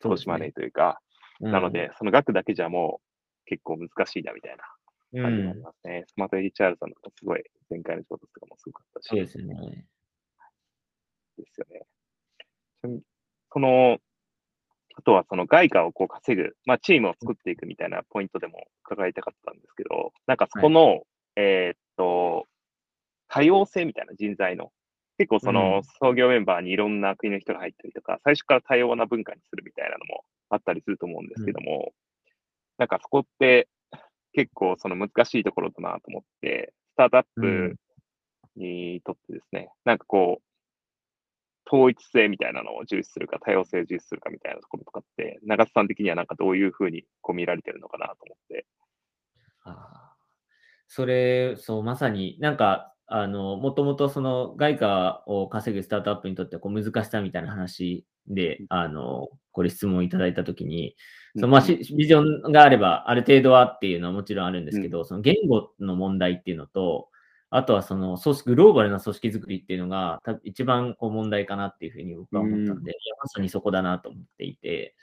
[0.00, 1.07] 投資マネーというか、うん
[1.40, 3.00] なので、その額だけじゃも
[3.44, 4.64] う結構難しいなみたいな
[5.12, 6.04] う感じになりん、ますね。
[6.06, 9.86] スマート HR さんとかすごい、前回の調達とかもすごかったし、そうですよね。
[11.38, 11.86] ですよね。
[13.52, 13.98] その、
[14.96, 21.02] あとはその外貨をこう稼ぐ、まあチームを作っていくみたいなポイントでも伺いたかったんですけど、なんかそこの、
[21.36, 22.46] えーっと、
[23.28, 24.72] 多様性みたいな人材の、
[25.18, 31.92] 結構そうのん創業メンバーにいろんな国の人が入ったりとか、最初から多様な文化にするみたいなのもあったりすると思うんですけども、
[32.78, 33.68] なんかそこって
[34.32, 37.76] 結構その難しいところだなと思って、スタートアップ
[38.56, 40.42] にとってですね、なんかこう、
[41.70, 48.66] 統一性みたいなのを重視するか、多様性を重視するかみたいなところとかって、長津さん的にはなんかどういうふうにこう見られてるのかなと思って。
[49.64, 50.14] あ。
[50.86, 60.94] それ、そう、まさになんか、あの、もともとその外貨を稼ぐスタートアップにとってこう難しさみたいな話で、あの、これ質問いただいたときに、
[61.34, 67.08] そのまあ、ビジョンがあれば、ある程度はっていうのはもちろんあるんですけど、その言語の問題っていうのと、
[67.50, 74.94] あとはその組織、グローバルな組織づくりっていうのが、一番こう問題かなっていうふうに僕は思ったんで、まさにそこだなと思っていて、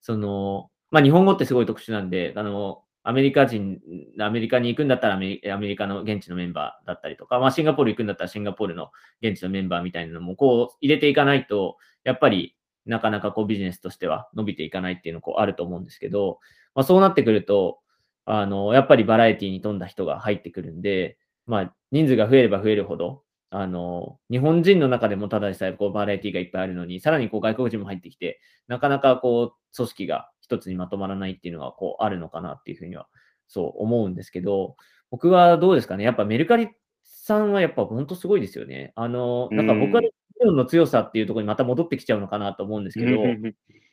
[0.00, 3.80] その、まあ、日本語ってすごい特殊なんで、あの、アメリカ人、
[4.20, 16.38] アメリカに行くんだったらアメリカの現地のメンバーだったりとか、まあ、シンガポール行くんだったらシンガポールの現地のメンバーみたいなのもこう入れていかないと、やっぱりなかなかこうビジネスとしては伸びていかないっていうのこうあると思うんですけど、
[16.76, 17.80] まあ、そうなってくると、
[18.26, 33.06] あの、やっぱりバラエティに富んだ人が入ってくるんで、まあ、人数が増えれば増えるほど、あの、日本人の中でもただでさえこうバラエティがいっぱいあるのに、さらにこう外国人も入ってきて、なかなかこう組織が一つにまとまらないっていうのがこうあるのかなっていうふうには
[33.46, 34.76] そう思うんですけど、
[35.10, 36.02] 僕はどうですかね。
[36.02, 36.70] やっぱメルカリ
[37.04, 38.92] さんはやっぱ本当すごいですよね。
[38.96, 40.10] あの、なんか僕は理
[40.44, 43.22] 論の強さっていうところにまた戻ってきちゃうのかなと思うんですけど、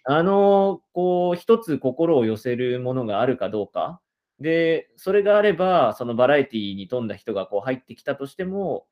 [0.05, 3.99] あの、こう、一つ心を寄せるものがあるかどうか。
[4.39, 8.87] で、それがあれば、そのバラエティに富んだ人がこう入ってきたとしても、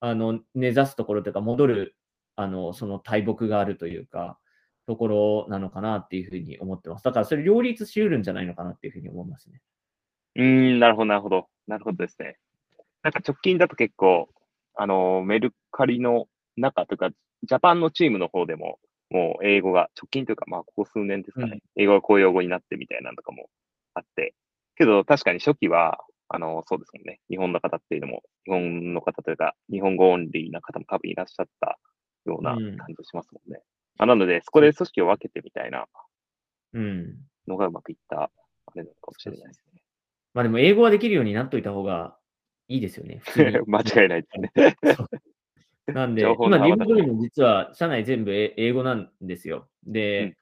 [0.00, 1.96] あの、根ざすところというか、戻る、
[2.36, 4.38] あの、その大木があるというか、
[4.88, 7.04] ところなのかなっていうふうに思ってます。
[7.04, 9.60] だからそれ両立しうるんじゃないのかなっていうふうに思いますね。
[10.36, 11.46] うーん、なるほど、なるほど。
[11.66, 12.38] なるほどですね。
[13.02, 14.30] なんか直近だと結構、
[14.76, 17.10] あの、メルカリの中というか、
[17.42, 18.78] ジャパンのチームの方でも、
[19.10, 23.50] もう英語が、直近というか、まあ、ここ数年ですかね、うん、英語が公用語になってみたいなのとかも
[23.92, 24.34] あって、
[24.76, 25.98] けど確かに初期は、
[26.28, 27.20] あの、そうですもんね。
[27.28, 31.78] 日本の方っていうのも、日本の方というか、日本語オンリーな方も多分いらっしゃった
[32.26, 33.58] ような感じしますもんね。
[33.58, 33.62] うん、
[33.98, 35.86] あなので、そこで組織を分けてみたいな
[37.46, 38.30] のがうまくいった、あ
[38.74, 39.82] れなのかもしれないですね。
[40.34, 42.16] まあでも英語はできるようになっといた方が
[42.68, 43.20] いいですよね。
[43.66, 44.76] 間違いないですね。
[45.86, 49.68] なんで、今、日本語も実は社内全部英語なんですよ。
[49.84, 50.36] で、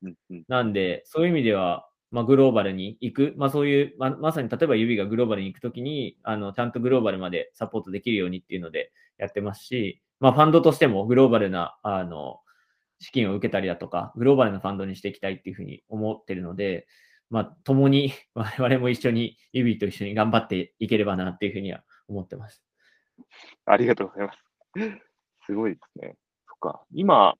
[0.49, 12.41] なんで、そういう意味では、まあ、グローバルに行く、まあ、そういう、ままさに例えば指がグローバルに行くときにあの、ちゃんとグローバルまでサポートできるようにっていうのでやってますし、まあ、ファンドとしてもグローバルなあの
[12.99, 16.87] 資金を受けたりだとか、グローバルなファンドにしていきたいっていうふうに思ってるので、
[17.31, 22.65] まあ、共に 我々も一緒に、指と一緒に頑張っていければなっていうふうには思ってます。
[23.65, 24.39] ありがとうございます。
[25.47, 26.17] すごいですね。
[26.49, 26.85] そっか。
[26.93, 27.35] 今、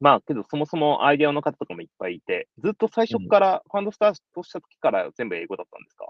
[0.00, 6.06] まあ、けどそもそもアイデアの方とかもいっぱいいて、ずっと最初からファンドスタートした時から全部英語だったんですか、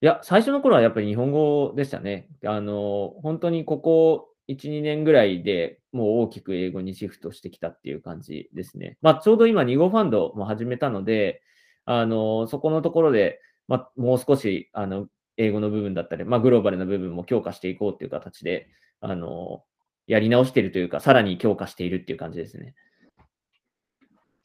[0.00, 2.28] いや、最初の頃はやっぱり日本語でしたね。
[2.44, 8.98] あの、本当にここ1、2年ぐらいでもう大きく英語にシフトしてきたっていう感じですね。
[9.02, 11.42] まあ、ちょうど今2号ファンドも始めたので、
[11.84, 18.68] あの、そこのところで、まあ、もう少し、あの、英語の部分だったり、まあ、グローバルな部分も強化していこうっていう形で、
[19.00, 19.64] あの、
[20.06, 22.74] やり直しているというか、さらに強化しているっていう感じですね。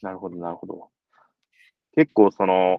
[0.01, 0.89] なるほど、なるほど。
[1.95, 2.77] 結構、その、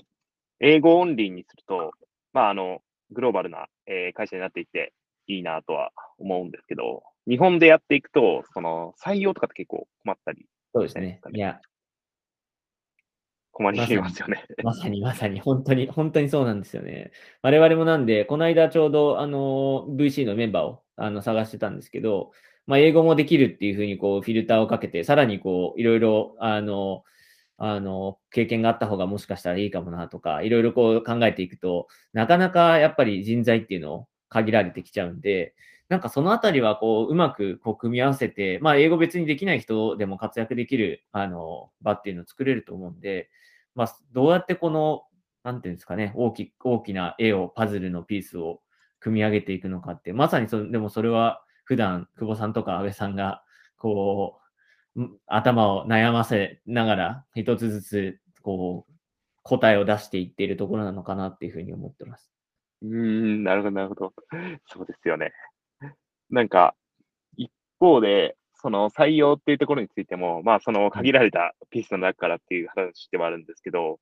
[0.60, 1.92] 英語オンリーにすると、
[2.32, 4.92] まあ、あの、グローバルな、えー、会社になっていって
[5.28, 11.20] いいなとは思うんですけど、日本でやっていくと、その、採用とかって結構困ったり、そうですね。
[11.32, 11.60] いや、
[13.52, 14.44] 困りますよね。
[14.62, 17.10] まさにまさに、本当に、本当にそうなんですよね。
[17.42, 22.32] 我々もなんで、この間ちょうど、あの、VC のメンバーをあの探してたんですけど、
[22.66, 27.02] まあ、英語もできるっていうふうに、こう、フィルターをかけて、さらにこう、いろいろ、あの、
[27.56, 35.54] あの、経験があった方がもしかしたらいいかもなとか、いろいろこう考えていくと、なかなかやっぱり人材っていうのを限られてきちゃうんで、
[35.88, 43.30] なんかそのあたりはこう、うまくこう組み合わせて、まあ英語別にできない人でも活躍できる、あの、場っていうのを作れると思うんで、
[43.74, 45.04] まあ、どうやってこの、
[45.44, 48.60] なんていうんですかね、大き大きな絵を、パズルのピースを
[49.00, 53.42] 組み上げていくのかって、まさにそでもそれは普段、久保さんとか安倍さんが、
[53.78, 54.40] こ
[54.96, 58.92] う、頭を悩ませながら、一つずつ、こう、
[59.42, 62.32] 答えを出していっているところなのかなっていうふうに思ってます。
[62.82, 64.12] うん、なるほど、なるほど。
[64.66, 65.32] そうですよね。
[66.30, 66.74] なんか、
[67.36, 73.98] 一方で、その採用っていうところについても、まあその限られたピースの中からっていう話ではあるんですけど、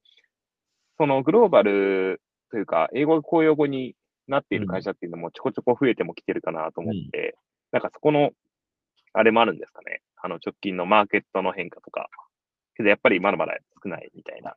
[0.99, 3.97] そのグローバルというか、英語が公用語に
[4.29, 7.11] なっている会社っていうのもちょこちょこ増えてもきてるかなと思っん、
[7.73, 8.31] なんかそこの、
[9.13, 10.03] あれもあるんですかね。
[10.23, 12.09] あの直近のマーケットの変化とか。
[12.77, 14.55] けどやっぱりまだまだ少ないみたいな。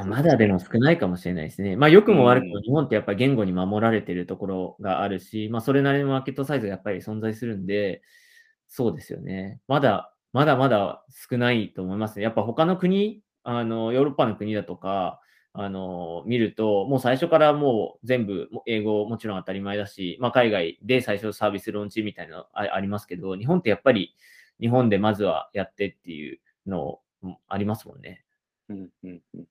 [0.00, 1.76] うまあ、まだでも少ないかもしれないですね。
[1.76, 8.02] まあ、良くも悪くも日本ってやっぱり言語に守られてるところがあるし、まあ、それなりのマーケットサイズがやっぱり存在するんで、
[8.68, 9.60] そうですよね。
[9.68, 12.22] まだ、まだまだ少ないと思いますね。
[12.22, 15.20] やっぱ他の国、あの、ヨーロッパの国だとか、
[15.54, 24.16] あの、見ると、もう最初からもう全部英語もちろん当たり前だし、まあ、海外で最初サービスローンチみたいなのありますけど、日本ってやっぱり
[24.60, 27.00] 日本でまずはやってっていうの
[27.48, 28.24] ありますもんね。
[28.70, 29.44] うんうんうん、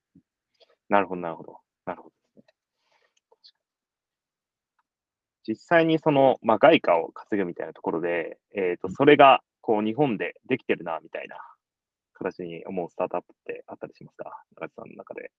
[0.92, 1.58] なるほど、なるほど。
[1.86, 2.44] なるほどですね。
[5.48, 11.38] 実際にその、まあ、外貨を稼ぐみたいなところで、えっ、ー、と、それが、こう、日本でできてるな、みたいな
[12.12, 14.44] 形に思うスタートアップってあったりしますか？
[14.56, 15.32] 中地さんの中で。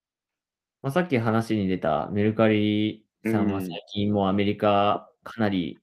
[0.81, 5.79] まあ、さっき話に出たメルカリさんは最近もアメリカかなり、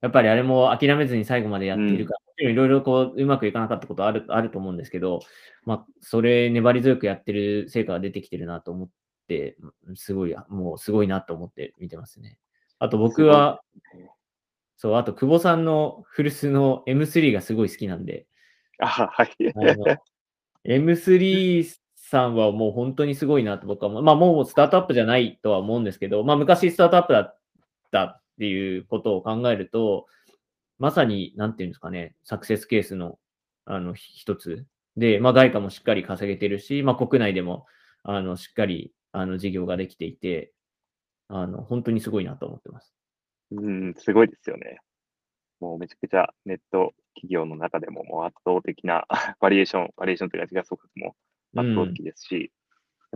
[0.00, 5.20] やっぱりあれも諦めずに最後までやっているから、いろいろこううまくいかなかったことあるあると思うんですけど、
[5.64, 8.94] まあ、それ粘り強くやってる成果が出てきてるなと思って、
[9.94, 12.38] すごい、もうすごいなと思って見てますね。
[12.78, 13.62] あと僕は、
[14.76, 18.26] そう、あと久保さんの古巣の M3 がすごい好きなんで、
[18.78, 19.30] あはい。
[20.64, 21.64] M3
[21.94, 24.02] さんはもう本当にすごいなと僕は。
[24.02, 27.38] まあもうスタートアップじゃないとは思うんですけど、まあ昔スタートアップだっ
[27.90, 30.06] たっていうことを考えると、
[30.78, 33.18] まさに、なんていうんですかね、サクセスケースの
[33.64, 34.66] あの一つ
[34.96, 37.66] で、まあ外貨もしっかり稼げてるし、まあ国内でも
[38.02, 40.52] あのしっかりあの事業ができていて、
[41.28, 42.92] あの本当にすごいなと思ってます。
[43.52, 44.78] うん、すごいですよね。
[45.60, 49.06] もうめちゃくちゃネット企業の中でももう圧倒的な
[49.40, 51.14] バリエーション、バリエーションというか時価総額も
[51.56, 52.48] 圧倒的ですし、うん、や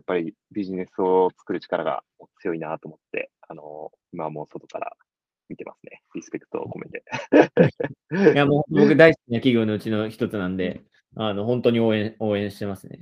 [0.03, 2.03] っぱりビジネスを作る力が
[2.41, 4.93] 強いなと思って、あの、今はもう外から
[5.49, 6.03] 見てますね。
[6.15, 7.05] リスペクトを込めて。
[8.35, 10.85] いや、もう僕大好きな企業のうちの一つなんで、
[11.17, 13.01] あの、本当に応援、応援してますね。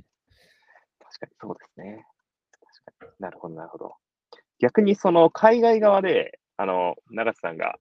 [0.99, 2.05] 確かにそうですね。
[3.19, 3.95] なるほど、なるほど。
[4.59, 7.77] 逆にその海外側で、あの、長瀬さんが、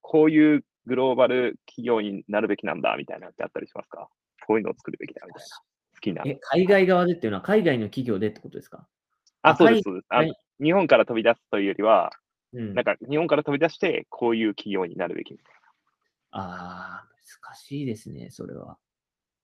[0.00, 4.08] こういうグローバル企業になるべきなんだみたいなってあったりしますか？
[4.46, 5.46] こういうのを作るべきだみたいな。
[5.94, 6.22] 好きな。
[6.26, 8.86] え、海外側でっていうのは海外の企業でってことですか？
[9.42, 9.84] あ、そうです。
[10.08, 10.24] あ
[10.62, 12.12] 日本から飛び出すというよりは、
[12.52, 15.60] うん、なんか日本から飛び出して、こういう企業になるべきみたいな。
[16.32, 17.08] ああ、
[17.44, 18.76] 難しいですね、それは。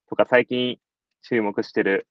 [0.09, 0.79] とか、最近
[1.23, 2.07] 注目してる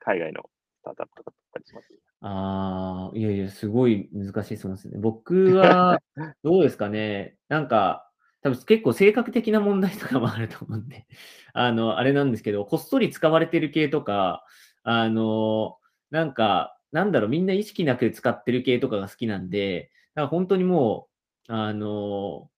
[0.00, 0.42] 海外の
[0.80, 1.94] スタートアップとかだったりします？
[2.28, 4.98] ああ、いやいや、すごい難しい質問ですね。
[4.98, 6.00] 僕は、
[6.42, 7.36] どうですかね。
[7.48, 8.10] なんか、
[8.42, 11.06] 多分結構性格的な問題とかもあると思うんで、
[11.54, 14.44] あの、あれなんですけど、こっそり使われてる系とか、
[14.82, 15.78] あの、
[16.10, 21.08] なんか、なんだろう、みんな意識なく使ってる系とかが好きなんで、だから本当にも
[21.48, 22.50] う、あの、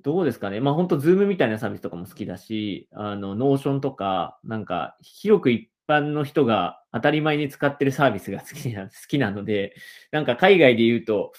[0.00, 0.60] どうですかね。
[0.60, 9.74] まあ本当、 Zoom みたいなサービスとかも好きだし、あの、 Notion とか、なんか、広く一般の人が当たり前に使ってるサービスが好きな 好きなので、
[10.10, 11.32] なんか海外で言うと、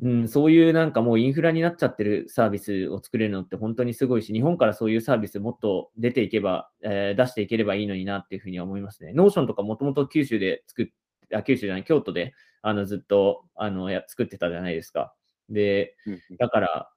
[0.00, 9.12] うん、そういうなんかもうインフラになっちゃってるサービスを作れるのって本当にすごいし、日本からそういうサービスもっと出ていけば、えー、出していければいいのになっていうふうには思いますね。
[9.14, 10.86] Notion とかもともと九州で作っ、
[11.32, 12.34] あ、九州じゃない、京都で
[12.66, 15.14] あの、ずっと、あの、や、作ってたじゃないですか。
[15.48, 15.94] で、
[16.38, 16.90] だから、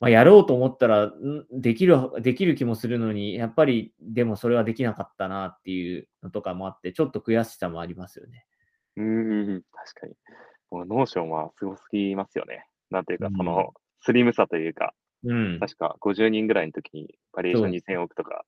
[0.00, 1.12] まあ、やろうと思ったら、
[1.52, 8.46] できる、できる気もするのに、やっぱり、でもそれはできなかったなっていうのとかもあって、ちょっと悔しさもありますよね。
[8.96, 10.14] うん、確かに。
[10.70, 12.66] もう Notion はすごすぎますよね。
[12.90, 18.44] なんていうか、その、スリムさというか、うん、確か50人ぐらいの時にバリュエーション2000億とか、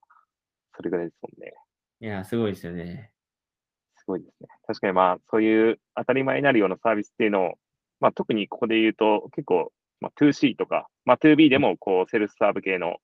[0.75, 1.53] それぐらいですもんね。
[2.01, 3.12] いや、すごいですよね。
[3.97, 4.49] すごいですね。
[4.67, 7.55] 確かにまあ、そういう当たり前になるようなサービスっていうのを、
[8.01, 12.97] まあ、特にここで言うと、結構、まあ、2C とか、まあ、2B でも、こう、セルフサーブ系の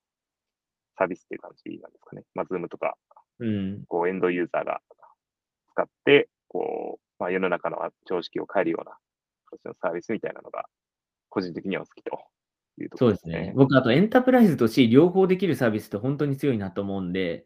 [0.97, 2.23] サービスっていう感じなんですかね。
[2.35, 2.95] まあ、Zoom とか、
[3.39, 4.81] うん、こう、エンドユーザーが
[5.71, 8.97] 使って、こう、まあ、世の中の常識を変えるような
[9.45, 10.65] 形のサービスみたいなのが、
[11.29, 12.19] 個人的には好きと
[12.81, 13.33] いうところですね。
[13.33, 13.53] そうですね。
[13.55, 17.45] 僕、あとエンタープライズと C 両方できるサービスって本当に強いなと思うんで、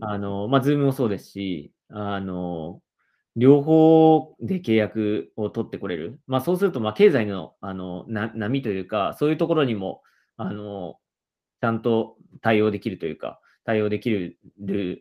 [0.00, 2.80] あの、まあ、 Zoom もそうですし、あの、
[3.36, 6.18] 両方で契約を取ってこれる？
[6.26, 10.02] まあ、そうすると、まあ、経済の、あの、な、波というか、そういうところにも、
[10.36, 10.96] あの、
[11.60, 14.38] ちゃんと対応できるというか、対応できる、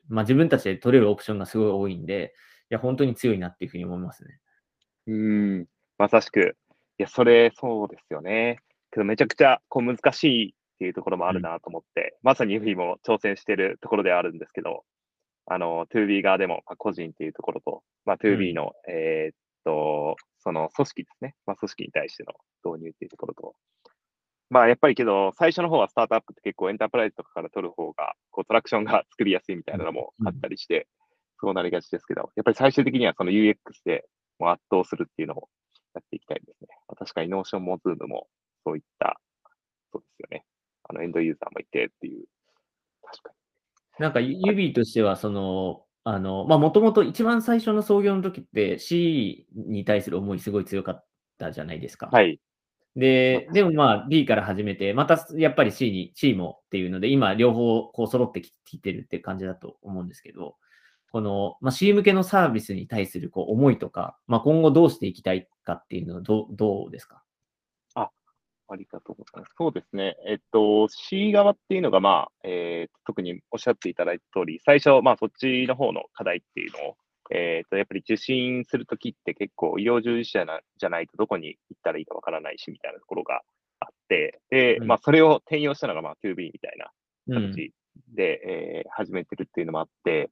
[0.10, 2.34] まあ、自分たちで取れるオプションがすごい多いんで、
[2.72, 4.40] いや、本当に強いなっていうふうに思いますね。
[5.08, 5.66] うん、
[5.98, 6.58] まさしく。
[6.98, 8.60] いや、それ、そうですよね。
[8.92, 14.84] けど、めちゃくちゃ、こう、難しいっていうところもあるなと思って、まさに UFI も挑戦してるところではあるんですけど、
[15.48, 21.36] あの、2B 側でも、まあ、個人っていうところと、まあ、2B の、うん、えー、っと、その組織ですね。
[21.46, 22.34] まあ、組織に対しての
[22.64, 23.56] 導入っていうところと、
[24.50, 30.88] まあ、やっぱりけど、最初の方はスタートアップって結構エンタープライズとかから取る方が、こう、トラクションが作りやすいみたいなのもあったりして、
[31.40, 34.06] そうなりがちですけど、やっぱり最終的にはその UX で
[34.40, 35.50] もう圧倒するっていうのを
[35.94, 36.68] やっていきたいですね。
[36.98, 38.28] 確かに Notion も Zoom も
[38.64, 39.20] そういった、
[39.92, 40.46] そうですよね。
[40.84, 42.26] あの、エンドユーザーもいてっていう、
[43.04, 43.45] 確かに。
[44.00, 51.06] なんか、指としては、その、あの、まあ、もともと一番最初の創業の時って C に対する思いすごい強かっ
[51.40, 52.10] たじゃないですか。
[52.12, 52.40] はい。
[52.96, 60.56] で、でもまあ B から始めて、またやっぱり C に、C もっていうので、今両方こう揃ってきてるって感じだと思うんですけど、
[61.12, 67.16] この、まあ、C 向けのサービスに対するこう思いとか、まあ、今後どうしていきたいかっていうのはどどうですか？
[67.16, 67.25] あ、
[68.68, 69.54] ありがとうございます。
[69.58, 70.16] そうですね。
[70.28, 76.98] えっと、C 側っていうのが、まあ、えー、特におっしゃっていただいた通り、最初、まあ、そっちの方の課題っていうのを、
[77.32, 80.46] えっ、と、やっぱり受診するときって結構医療従事者
[80.78, 83.42] じゃないとどこに行ったらいいかわからないし、みたいなところが
[83.80, 86.92] あって、で、うん、まあ、それを転用したのが、まあ、2B みたいな
[87.34, 87.74] 形
[88.14, 90.30] で、うん、えー、始めてるっていうのもあって、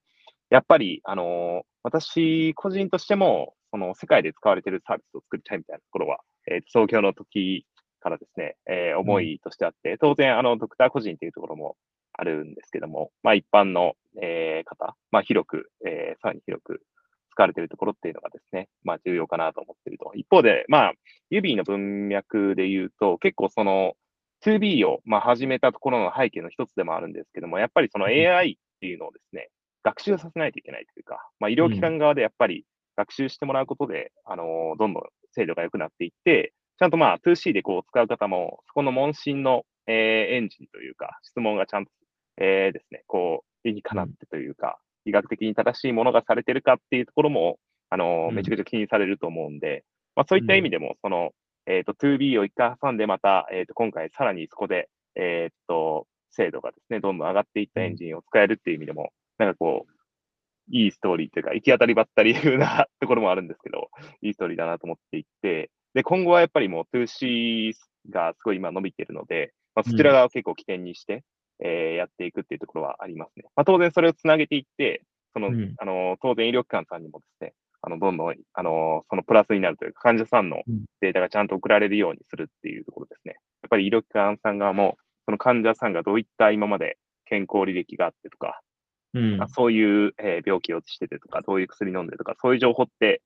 [0.49, 7.65] やっぱり、あのー、私個人としても、その世界で使われているサービスを作りたいみたいなところは、えー、創業の時
[8.03, 11.77] からですね、えー、思いとしてあって、当然、あの、ドクター個人っていうところも
[12.11, 16.81] あるんですけども、まあ一般の、えー、方、まあ広く、えー、さらに広く
[17.31, 20.11] 使われているところっていうのがですね、まあ重要かなと思っていると。
[20.15, 20.93] 一方で、まあ、
[21.29, 23.93] 指の文脈で言うと、結構その
[24.45, 29.49] 2B を、まあ、始めたところの背景の一つでもあるんですけども、やっぱりその AI っていうのをですね、
[29.83, 41.91] 学習させないといけないというか、まあ医療機関側でやっぱり学習してもらうことで、あの、どんどん精度が良くなっていって、ちゃんとまあ 2C でこう使う方も、そこの問診の、えー、エンジンというか、質問がちゃんと
[42.37, 47.57] えー、ですね、こう、理にかなってというか、医学的に正しいものがされてるかっていうところも、
[47.89, 49.83] あの、めちゃくちゃ気にされると思うんで、
[50.15, 51.31] まあそういった意味でも、その、
[51.65, 59.91] えっ、ー、と、2B を一回挟んで、また、えっ、ー、と、今回さらにそこで、えっ、ー、と、精度がですね、どんどん上がっていったエンジンを使えるっていう意味でも、なんかこう、
[60.71, 63.89] いいストーリーというか、行き当たりばったり風なところもあるんですけど、
[64.21, 67.73] いいストーリーだなと思っていって、で、今後はやっぱりもう 2C
[68.09, 71.23] がすごい今伸びてるので、まあ、そちら側を結構起点にして、
[71.63, 73.43] えー、やっていくっていうところはありますね。
[73.55, 80.63] まあ、当然それをつなげていって、その、うん、あの、当然医療機関さんにもですね、あの、どんどん、あの、そのプラスになるというか、患者さんの
[81.01, 83.35] データがちゃんと送られるようにするっていうところですね。
[83.61, 88.61] やっぱり医療機関さん側も、その患者さんがどういった今まで健康履歴があってとか、
[89.13, 93.21] うん、そういう、えー、病気をしててとか、どういう薬飲んでとか、そういう情報って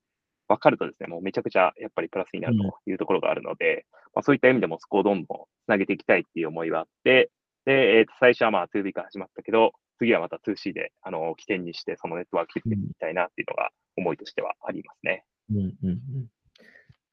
[0.48, 3.82] 分かるとですね、もうめちゃくちゃやっぱりプラスになるというところがあるので、うん、
[4.16, 7.32] まあ、そういった意味でもそこをどんどんつなげていきたいっていう思いはあって、
[7.66, 15.26] で、えー、と最初はまあ 2B から始まったけど、次はまた 2C で、あの、起点にして、そのネットワーク作っていきたいなっていうのが、思いとしてはありますね。
[15.52, 15.98] うんうんうん。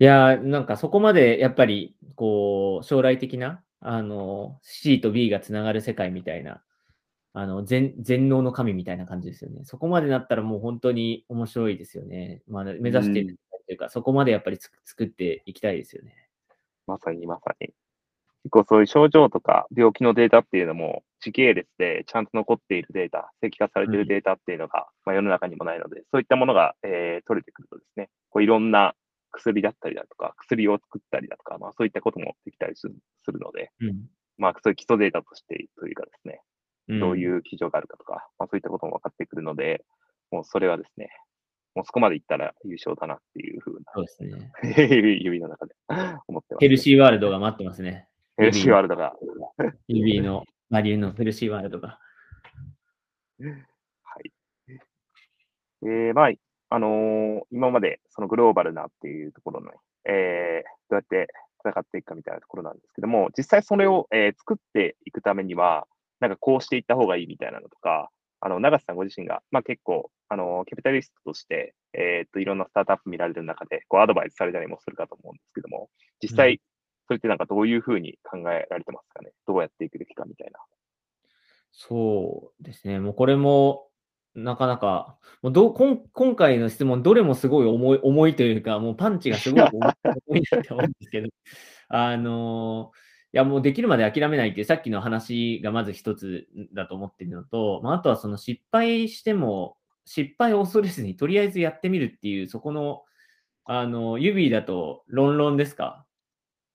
[0.01, 6.63] いやなんかそこまでやっぱり、こう、将来的な、あの、C と B がつながる世界みたいな、
[7.37, 9.65] あの、全、全能の神みたいな感じですよね。
[9.65, 12.43] そこまでなったらもう本当に面白いですよね。
[12.47, 16.15] まあ、目指しているというか、うん、そこまでやっぱり作っていきたいですよね。
[16.87, 17.75] まさにまさに。
[18.45, 28.95] 結構そういう症状とか病気のデータっていうのも時系列でちゃんと残っているデータ、石化されているデータっていうのが、うん、まあ、世の中にもないので、そういったものが、えー、取れてくるとですね、こういろんな
[29.33, 32.95] 薬だったりだとか、薬を作ったりだとか、まあそういったこともできたりする
[33.41, 34.03] ので、うん、
[34.37, 36.41] まあそういう基礎データとしてというかですね、
[36.89, 39.85] どういう基準があるかとか、まあそういったことも分かってくるので、
[40.31, 41.11] もうそれはですね、
[41.75, 44.53] もうそこまでいったら優勝だなっていうふうな、そうですね。
[45.19, 45.75] 指の中で
[46.29, 48.09] 思ってます、ね、ヘルシーワールドが待ってますね。
[48.37, 49.17] ヘルシーワールドが。
[49.89, 51.99] 指の、マリューのヘルシーワールドが。
[54.03, 54.33] はい。
[55.83, 56.31] えー、まあ、
[56.71, 59.71] あのー、今までそのグローバルなっていうところの、
[60.05, 61.29] えー、どうやって
[61.65, 65.87] 戦っていくかみたいなところなんですけども、実際それを、えー、作っていくためには、
[66.21, 68.11] なんかこうしていった方がいいみたいなのとか、
[68.41, 75.89] あの、長瀬さんご自身が、まあ結構、あの、キャピタリストとして、えー、っと、いろんなスタートアップ見られる中で、こう、アドバイスされたりもするかと思うんですけども、
[76.23, 76.61] 実際、
[77.07, 79.33] それってなんかどういうふうに考えられてますかね？
[79.47, 80.59] どうやっていくべきかみたいな。
[81.73, 83.01] そうですね。
[83.01, 83.89] もうこれも、
[84.35, 91.29] なかなか、もうど今今回の質問、どれもすごい重い重いというか、もうパンチがすごい重いなって思うんですけど、
[91.89, 92.91] あの
[93.35, 103.03] いやもうできるまで諦めないっていうさっきの話がまず一つだと思ってるのと、まあ、あとはその失敗しても、失敗を恐れずにとりあえずやってみるっていう、そこの、
[103.65, 106.07] あの、指だと、ロンロンですか？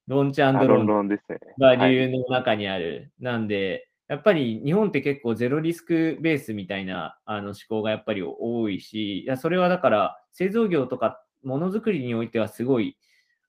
[0.07, 1.39] ロンチロンロンですね。
[1.57, 3.13] が理由の中にある。
[3.21, 12.97] はい、なんで、やっぱり日本って結構ゼロリスクベースみたいなあの思考がやっぱり多いし、いやそれはだから製造業とかものづくりにおいてはすごい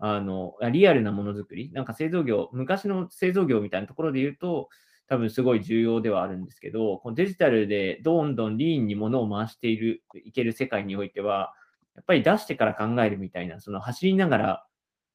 [0.02, 4.68] あのリアルなものづくり、なんか製造業、昔の製造業みたいなところで言うと、
[5.08, 11.52] 多分すごい重要ではあるんですけど、このデジタルでどんどんリーンに物を回している、いける世界においては、
[11.96, 14.66] やっぱり出してから考えるみたいな、その走りながら、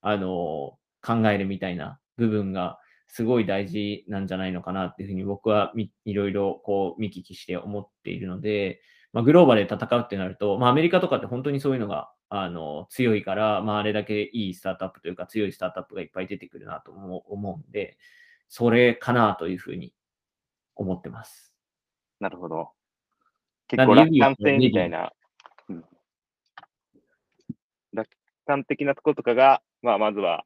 [0.02, 2.78] あの、考えるみたいな部分が
[3.08, 5.72] すごい大事なんじゃないのかなっていうふうに僕は
[6.04, 8.82] いろいろこう見聞きして思っているので、
[9.14, 12.12] まあ、グローバルで戦うってなると、まあ、アメリカとかって本当にそういうのが
[12.44, 17.98] あの強いから、まあ、あれだけいいスタートアップというか強いスタートアップがいっぱい出てくるなと思うんで、
[18.48, 19.94] それかなというふうに
[20.76, 21.54] 思ってます。
[22.20, 22.70] なるほど。
[23.68, 25.12] 結構楽観性みたいな、
[25.70, 25.84] うん、
[27.94, 28.10] 楽
[28.46, 30.46] 観的なところとかが、まあ、まずは、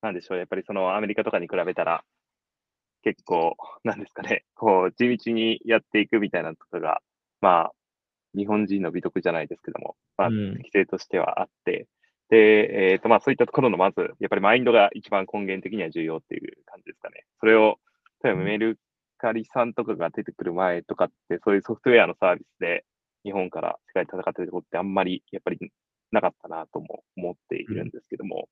[0.00, 2.04] なんでしょう、やっぱりそのアメリカとかに比べたら、
[3.02, 7.00] 結構、なんですかね、こう、地道にやっていくみたいなとかが、
[7.40, 7.72] まあ、
[8.36, 11.86] 日本人の美徳じゃないですけども、まあ、適性としてはあって、うん、
[12.30, 17.24] で、えっ、ー、と、まあ、そういったところの、まず、やっぱりマインドが一番根源的には重要っていう感じですかね。
[17.40, 17.78] それを、
[18.24, 18.78] 例えばメル
[19.18, 22.84] カリさんとかが出てくる前とかって、そういうソフトウェアのサービスで、
[23.24, 25.58] 日本から世界で戦ってるところってあんまり、やっぱり
[26.10, 28.44] なかったなとも思っているんですけども、うん、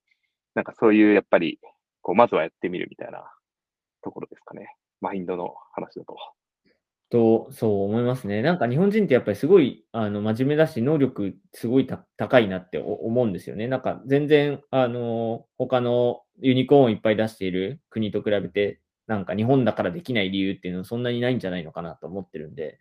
[0.54, 1.58] なんかそういう、やっぱり、
[2.02, 3.24] こう、まずはやってみるみたいな
[4.02, 4.76] ところですかね。
[5.00, 6.16] マインドの話だと。
[7.10, 8.40] と、そう思いますね。
[8.42, 11.86] なんか日本人ってやっぱりすごい、あの、真面目だし、能力すごい
[12.16, 13.66] 高いなって思うんですよね。
[13.68, 22.78] なんか全然、あの、他のユニコーンをいっぱい出している国と比べて、なんか日本だからできない理由っていうのはそんなにないんじゃないのかなと思ってるんで、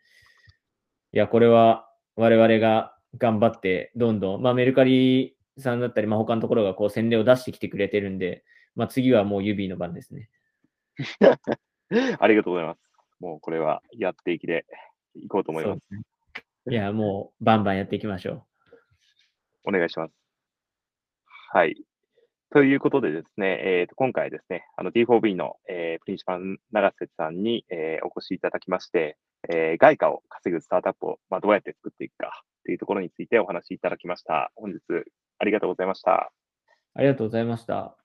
[1.14, 8.44] いや、これは我々が頑張って、どんどん、まあメルカリさんだったり、まあ他のところがこう洗礼を出してきてくれてるんで、
[8.76, 10.30] まあ次はもう指の番ですね。
[12.20, 12.89] ありがとうございます。
[13.20, 14.66] もうこれはやっていきで
[15.16, 15.82] いこうと思います。
[15.88, 16.02] すね、
[16.70, 19.70] いや、もうバンバンやっていきましょう。
[19.70, 20.14] お願いします。
[21.52, 21.76] はい。
[22.52, 29.18] ということでですね、えー、と今回ですね、あの D4B の、えー、プリンシパル長瀬さんに、えー、お越しいただきまして、
[29.50, 34.52] えー、外貨を稼ぐスタートアップを、まあ、どうやって作っていくかというところについてお話しいただきました。
[34.56, 34.80] 本日
[35.38, 36.32] ありがとうございました。
[36.96, 37.99] ありがとうございました。